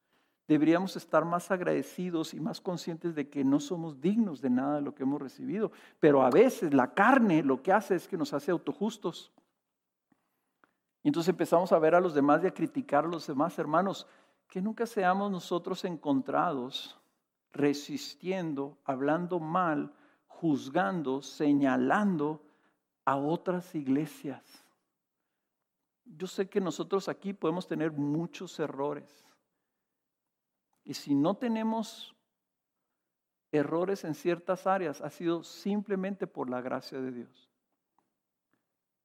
[0.52, 4.82] deberíamos estar más agradecidos y más conscientes de que no somos dignos de nada de
[4.82, 5.72] lo que hemos recibido.
[6.00, 9.32] Pero a veces la carne lo que hace es que nos hace autojustos.
[11.02, 14.06] Y entonces empezamos a ver a los demás y a criticar a los demás hermanos.
[14.48, 16.98] Que nunca seamos nosotros encontrados
[17.52, 19.92] resistiendo, hablando mal,
[20.26, 22.42] juzgando, señalando
[23.04, 24.42] a otras iglesias.
[26.04, 29.31] Yo sé que nosotros aquí podemos tener muchos errores.
[30.84, 32.14] Y si no tenemos
[33.52, 37.50] errores en ciertas áreas, ha sido simplemente por la gracia de Dios.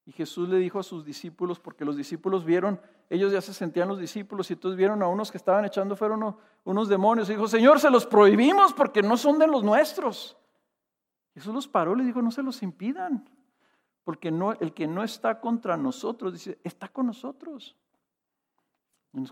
[0.08, 3.88] Y Jesús le dijo a sus discípulos, porque los discípulos vieron, ellos ya se sentían
[3.88, 7.28] los discípulos, y entonces vieron a unos que estaban echando fueron unos, demonios.
[7.28, 10.38] Y dijo, Señor, se los prohibimos porque no son de los nuestros.
[11.34, 13.28] Jesús los paró le dijo, no se los impidan,
[14.02, 17.76] porque no, el que no está contra nosotros, dice, está con nosotros.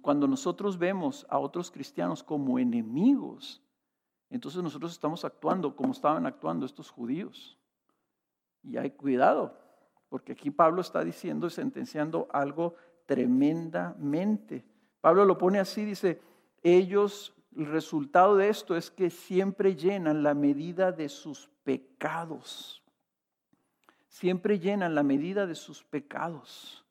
[0.01, 3.63] Cuando nosotros vemos a otros cristianos como enemigos,
[4.31, 7.59] entonces nosotros estamos actuando como estaban actuando estos judíos.
[8.63, 9.57] Y hay cuidado,
[10.09, 12.75] porque aquí Pablo está diciendo y sentenciando algo
[13.07, 14.65] tremendamente.
[15.01, 16.21] Pablo lo pone así, dice,
[16.63, 22.83] ellos, el resultado de esto es que siempre llenan la medida de sus pecados.
[24.09, 26.85] Siempre llenan la medida de sus pecados.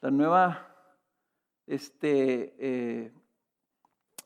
[0.00, 0.71] La nueva
[1.72, 3.12] este, eh,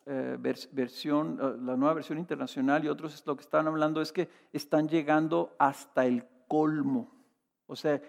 [0.06, 0.36] eh,
[0.72, 4.88] versión, eh, la nueva versión internacional y otros lo que están hablando es que están
[4.88, 7.12] llegando hasta el colmo.
[7.68, 8.00] O sea,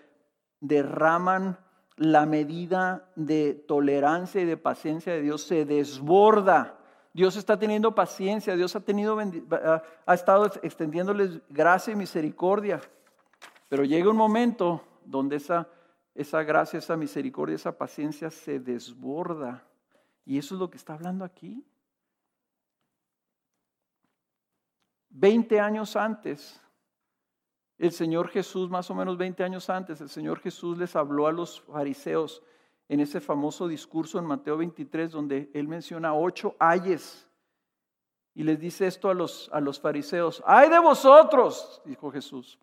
[0.60, 1.60] derraman
[1.98, 6.80] la medida de tolerancia y de paciencia de Dios, se desborda.
[7.14, 9.18] Dios está teniendo paciencia, Dios ha, tenido,
[10.06, 12.82] ha estado extendiéndoles gracia y misericordia.
[13.70, 15.68] Pero llega un momento donde esa
[16.18, 19.64] esa gracia, esa misericordia, esa paciencia se desborda.
[20.26, 21.64] Y eso es lo que está hablando aquí.
[25.10, 26.60] Veinte años antes,
[27.78, 31.32] el Señor Jesús, más o menos veinte años antes, el Señor Jesús les habló a
[31.32, 32.42] los fariseos
[32.90, 37.30] en ese famoso discurso en Mateo 23, donde Él menciona ocho ayes.
[38.34, 40.42] Y les dice esto a los, a los fariseos.
[40.48, 42.58] Ay de vosotros, dijo Jesús,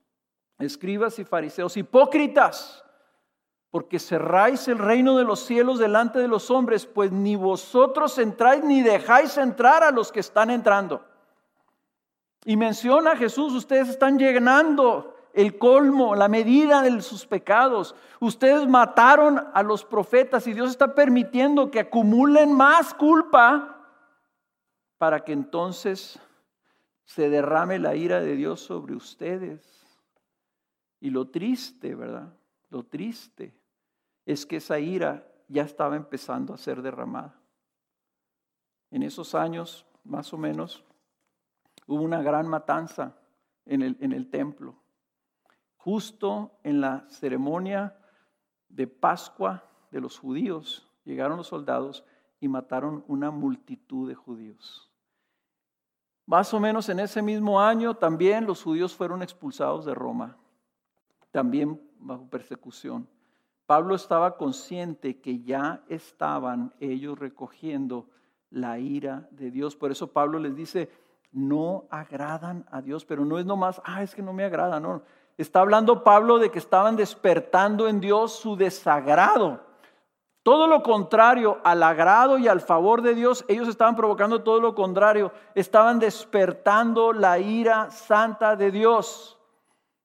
[0.58, 2.83] escribas y fariseos, hipócritas
[3.74, 8.62] porque cerráis el reino de los cielos delante de los hombres, pues ni vosotros entráis
[8.62, 11.04] ni dejáis entrar a los que están entrando.
[12.44, 17.96] Y menciona Jesús, ustedes están llenando el colmo, la medida de sus pecados.
[18.20, 23.88] Ustedes mataron a los profetas y Dios está permitiendo que acumulen más culpa
[24.98, 26.20] para que entonces
[27.02, 29.84] se derrame la ira de Dios sobre ustedes.
[31.00, 32.32] Y lo triste, ¿verdad?
[32.70, 33.63] Lo triste
[34.26, 37.40] es que esa ira ya estaba empezando a ser derramada.
[38.90, 40.84] En esos años, más o menos,
[41.86, 43.16] hubo una gran matanza
[43.66, 44.76] en el, templo.
[45.76, 47.98] Justo en la ceremonia
[48.68, 52.04] de Pascua de los judíos, llegaron los soldados
[52.40, 54.90] y mataron una multitud de judíos.
[56.26, 60.38] Más o menos en ese mismo año también los judíos fueron expulsados de Roma,
[61.30, 63.08] también bajo persecución.
[63.66, 68.08] Pablo estaba consciente que ya estaban ellos recogiendo
[68.50, 69.74] la ira de Dios.
[69.74, 70.90] Por eso Pablo les dice,
[71.32, 75.02] no agradan a Dios, pero no es nomás, ah, es que no me agrada, no.
[75.36, 79.60] Está hablando Pablo de que estaban despertando en Dios su desagrado.
[80.44, 84.74] Todo lo contrario al agrado y al favor de Dios, ellos estaban provocando todo lo
[84.74, 89.38] contrario, estaban despertando la ira santa de Dios.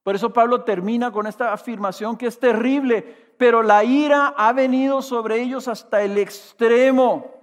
[0.01, 5.01] Por eso Pablo termina con esta afirmación que es terrible, pero la ira ha venido
[5.01, 7.33] sobre ellos hasta el extremo.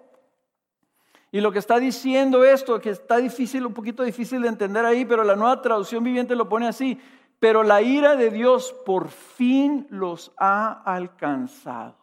[1.32, 5.06] Y lo que está diciendo esto, que está difícil, un poquito difícil de entender ahí,
[5.06, 7.00] pero la nueva traducción viviente lo pone así,
[7.38, 11.96] pero la ira de Dios por fin los ha alcanzado.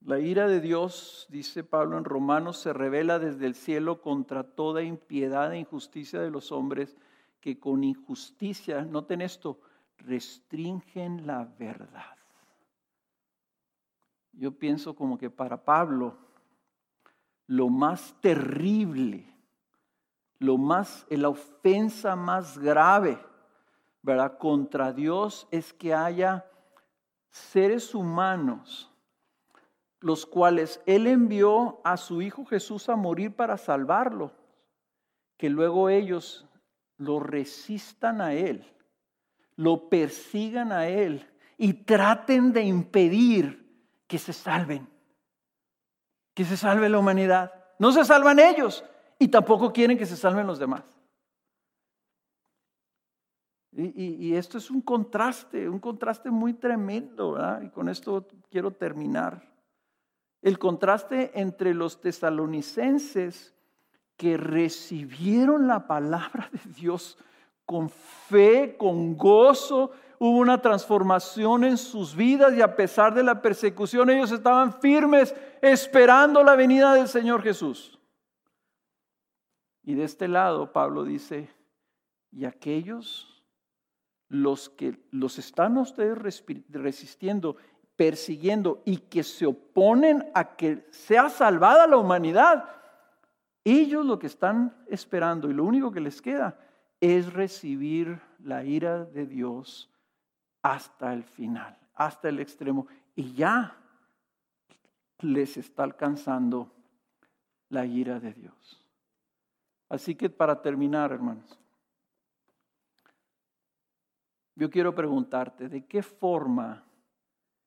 [0.00, 4.82] La ira de Dios, dice Pablo en Romanos, se revela desde el cielo contra toda
[4.82, 6.96] impiedad e injusticia de los hombres
[7.40, 9.60] que con injusticia, noten esto,
[10.00, 12.16] restringen la verdad.
[14.32, 16.16] Yo pienso como que para Pablo
[17.46, 19.26] lo más terrible,
[20.38, 23.18] lo más, la ofensa más grave,
[24.02, 24.38] ¿verdad?
[24.38, 26.46] Contra Dios es que haya
[27.28, 28.86] seres humanos
[30.00, 34.32] los cuales Él envió a su Hijo Jesús a morir para salvarlo,
[35.36, 36.46] que luego ellos
[36.96, 38.64] lo resistan a Él
[39.60, 44.88] lo persigan a Él y traten de impedir que se salven,
[46.32, 47.52] que se salve la humanidad.
[47.78, 48.82] No se salvan ellos
[49.18, 50.82] y tampoco quieren que se salven los demás.
[53.72, 57.60] Y, esto es un contraste, un contraste muy tremendo, ¿verdad?
[57.60, 59.46] Y con esto quiero terminar.
[60.40, 63.54] El contraste entre los tesalonicenses
[64.16, 67.18] que recibieron la palabra de Dios
[67.70, 73.40] con fe, con gozo, hubo una transformación en sus vidas y a pesar de la
[73.40, 77.96] persecución ellos estaban firmes esperando la venida del Señor Jesús.
[79.84, 81.48] Y de este lado Pablo dice,
[82.32, 83.40] y aquellos
[84.26, 86.18] los que los están ustedes
[86.70, 87.54] resistiendo,
[87.94, 92.64] persiguiendo y que se oponen a que sea salvada la humanidad,
[93.62, 96.58] ellos lo que están esperando y lo único que les queda
[97.00, 99.90] es recibir la ira de Dios
[100.62, 102.86] hasta el final, hasta el extremo.
[103.14, 103.76] Y ya
[105.20, 106.70] les está alcanzando
[107.70, 108.86] la ira de Dios.
[109.88, 111.58] Así que para terminar, hermanos,
[114.54, 116.84] yo quiero preguntarte, ¿de qué forma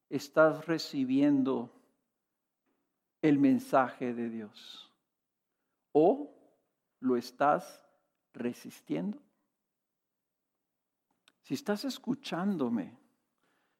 [0.10, 1.74] estás recibiendo
[3.22, 4.92] el mensaje de Dios?
[5.92, 6.32] ¿O
[7.00, 7.84] lo estás
[8.34, 9.23] resistiendo?
[11.44, 12.98] Si estás escuchándome,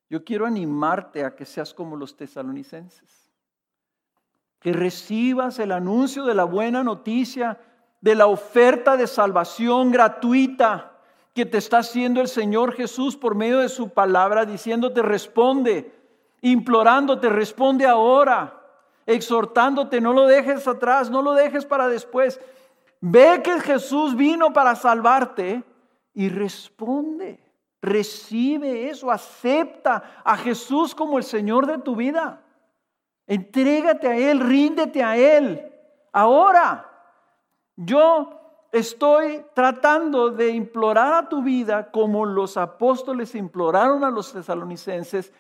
[0.10, 3.32] yo quiero animarte a que seas como los tesalonicenses,
[4.60, 7.60] que recibas el anuncio de la buena noticia,
[8.02, 11.00] de la oferta de salvación gratuita
[11.34, 15.92] que te está haciendo el Señor Jesús por medio de su palabra, diciéndote responde,
[16.42, 18.62] implorándote, responde ahora,
[19.06, 22.42] exhortándote, no lo dejes atrás, no lo dejes para después.
[23.00, 25.64] Ve que Jesús vino para salvarte
[26.14, 27.43] y responde.
[27.84, 32.42] Recibe eso, acepta a Jesús como el Señor de tu vida.
[33.28, 35.70] Entrégate a Él, ríndete a Él.
[36.14, 36.90] Ahora,
[37.76, 38.40] yo
[38.72, 45.34] estoy tratando de implorar a tu vida como los apóstoles imploraron a los tesalonicenses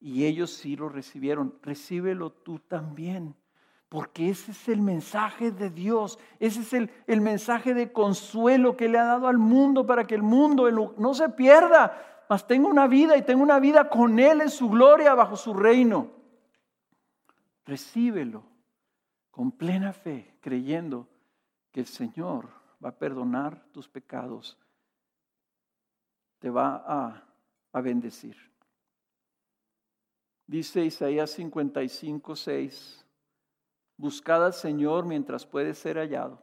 [0.00, 1.58] y ellos sí lo recibieron.
[1.60, 3.36] Recíbelo tú también.
[3.90, 8.88] Porque ese es el mensaje de Dios, ese es el, el, mensaje de consuelo que
[8.88, 12.86] le ha dado al mundo para que el mundo no se pierda, mas tenga una
[12.86, 16.06] vida y tenga una vida con Él en su gloria bajo su reino.
[17.66, 18.44] Recíbelo
[19.32, 21.08] con plena fe, creyendo
[21.72, 22.48] que el Señor
[22.82, 24.56] va a perdonar tus pecados,
[26.38, 27.24] te va a,
[27.72, 28.36] a bendecir.
[30.46, 32.99] Dice Isaías 55, 6
[34.00, 36.42] Buscad al Señor mientras puede ser hallado.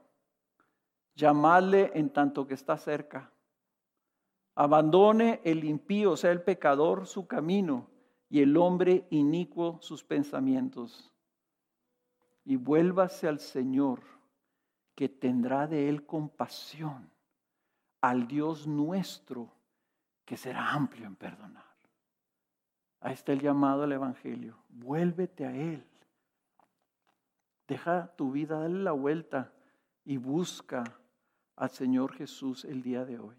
[1.16, 3.32] Llamadle en tanto que está cerca.
[4.54, 7.90] Abandone el impío, o sea, el pecador, su camino,
[8.30, 11.12] y el hombre inicuo sus pensamientos.
[12.46, 14.04] Y vuélvase al Señor,
[14.94, 17.10] que tendrá de él compasión,
[18.02, 19.52] al Dios nuestro,
[20.26, 21.66] que será amplio en perdonar.
[23.00, 24.60] Ahí está el llamado al Evangelio.
[24.70, 25.84] Vuélvete a Él.
[27.68, 29.52] Deja tu vida, dale la vuelta
[30.06, 30.84] y busca
[31.58, 33.36] al Señor Jesús el día de hoy.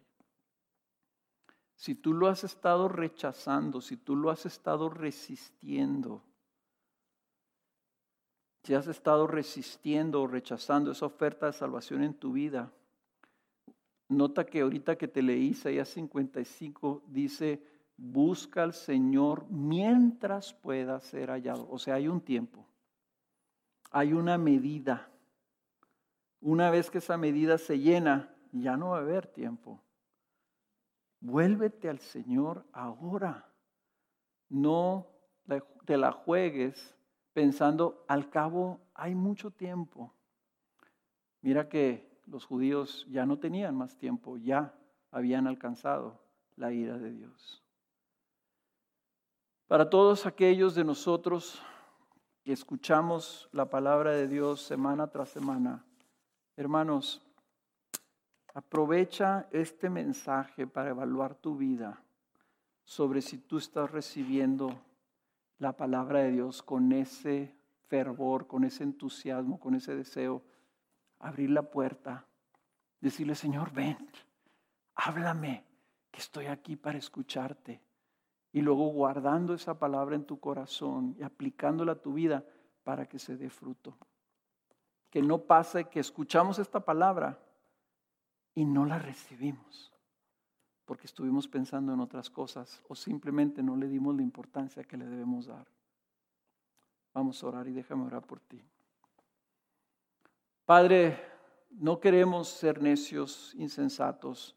[1.75, 6.23] Si tú lo has estado rechazando, si tú lo has estado resistiendo,
[8.65, 12.71] si has estado resistiendo o rechazando esa oferta de salvación en tu vida,
[14.09, 17.63] nota que ahorita que te leí Isaías 55 dice,
[17.97, 21.67] busca al Señor mientras pueda ser hallado.
[21.71, 22.69] O sea, hay un tiempo
[23.91, 25.11] hay una medida.
[26.41, 29.83] Una vez que esa medida se llena, ya no va a haber tiempo.
[31.21, 33.49] Vuélvete al Señor ahora.
[34.49, 35.09] No
[35.85, 36.95] te la juegues
[37.33, 40.13] pensando, al cabo hay mucho tiempo.
[41.41, 44.75] Mira que los judíos ya no tenían más tiempo, ya
[45.11, 46.21] habían alcanzado
[46.57, 47.63] la ira de Dios.
[49.67, 51.63] Para todos aquellos de nosotros
[52.53, 55.85] escuchamos la palabra de Dios semana tras semana,
[56.57, 57.23] hermanos,
[58.55, 62.03] aprovecha este mensaje para evaluar tu vida
[62.85, 64.81] sobre si tú estás recibiendo
[65.59, 67.55] la palabra de Dios con ese
[67.89, 70.43] fervor, con ese entusiasmo, con ese deseo.
[71.19, 72.25] Abrir la puerta,
[73.01, 73.99] decirle, Señor, ven,
[74.95, 75.65] háblame,
[76.11, 77.83] que estoy aquí para escucharte
[78.53, 82.45] y luego guardando esa palabra en tu corazón y aplicándola a tu vida
[82.83, 83.97] para que se dé fruto.
[85.11, 87.39] Que no pase que escuchamos esta palabra
[88.55, 89.93] y no la recibimos.
[90.85, 95.05] porque estuvimos pensando en otras cosas o simplemente no le dimos la importancia que le
[95.05, 95.67] debemos dar.
[97.13, 98.65] Vamos a orar y déjame orar por ti.
[100.65, 101.23] Padre,
[101.73, 104.57] no queremos ser necios, insensatos.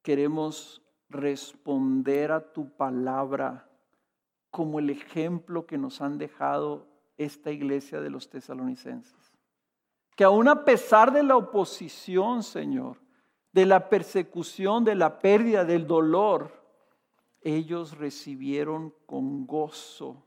[0.00, 3.68] Queremos responder a tu palabra
[4.50, 6.86] como el ejemplo que nos han dejado
[7.16, 9.32] esta iglesia de los tesalonicenses.
[10.16, 12.98] Que aún a pesar de la oposición, Señor,
[13.52, 16.52] de la persecución, de la pérdida, del dolor,
[17.40, 20.24] ellos recibieron con gozo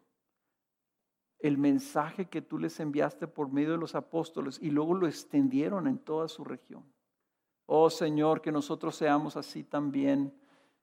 [1.39, 5.87] el mensaje que tú les enviaste por medio de los apóstoles y luego lo extendieron
[5.87, 6.85] en toda su región.
[7.65, 10.33] Oh Señor, que nosotros seamos así también,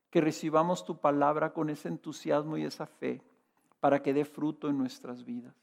[0.09, 3.21] que recibamos tu palabra con ese entusiasmo y esa fe
[3.79, 5.55] para que dé fruto en nuestras vidas.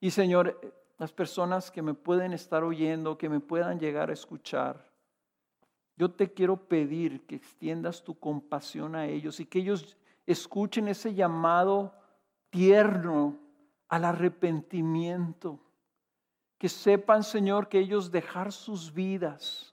[0.00, 4.90] Y Señor, las personas que me pueden estar oyendo, que me puedan llegar a escuchar,
[5.96, 9.96] yo te quiero pedir que extiendas tu compasión a ellos y que ellos
[10.26, 11.94] escuchen ese llamado
[12.50, 13.38] tierno
[13.88, 15.60] al arrepentimiento.
[16.58, 19.71] Que sepan, Señor, que ellos dejar sus vidas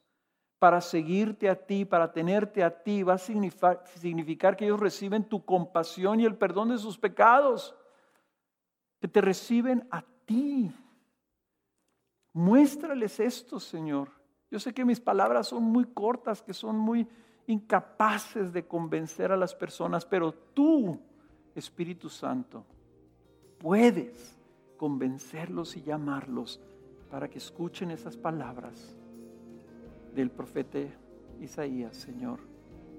[0.59, 5.43] para seguirte a ti, para tenerte a ti, va a significar, que ellos reciben tu
[5.43, 7.73] compasión y el perdón de sus pecados.
[8.99, 10.69] Que te reciben a ti.
[12.33, 14.11] Muéstrales esto, Señor.
[14.51, 17.07] Yo sé que mis palabras son muy cortas, que son muy
[17.47, 20.99] incapaces de convencer a las personas, pero tú,
[21.55, 22.65] Espíritu Santo,
[23.59, 24.37] puedes
[24.77, 26.59] convencerlos y llamarlos
[27.09, 28.98] para que escuchen esas palabras
[30.15, 30.79] del profeta
[31.41, 32.39] Isaías, Señor,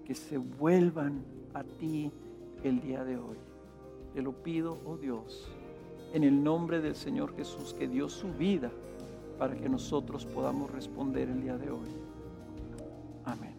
[0.04, 2.10] que se vuelvan a ti
[2.64, 3.36] el día de hoy.
[4.14, 5.50] Te lo pido, oh Dios,
[6.12, 8.70] en el nombre del Señor Jesús, que dio su vida
[9.38, 11.88] para que nosotros podamos responder el día de hoy.
[13.24, 13.54] Amén.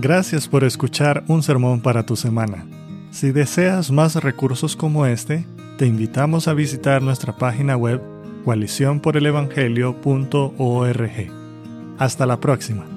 [0.00, 2.66] Gracias por escuchar un sermón para tu semana.
[3.12, 5.44] Si deseas más recursos como este,
[5.82, 8.00] te invitamos a visitar nuestra página web
[8.44, 11.32] coaliciónporelevangelio.org.
[11.98, 12.91] Hasta la próxima.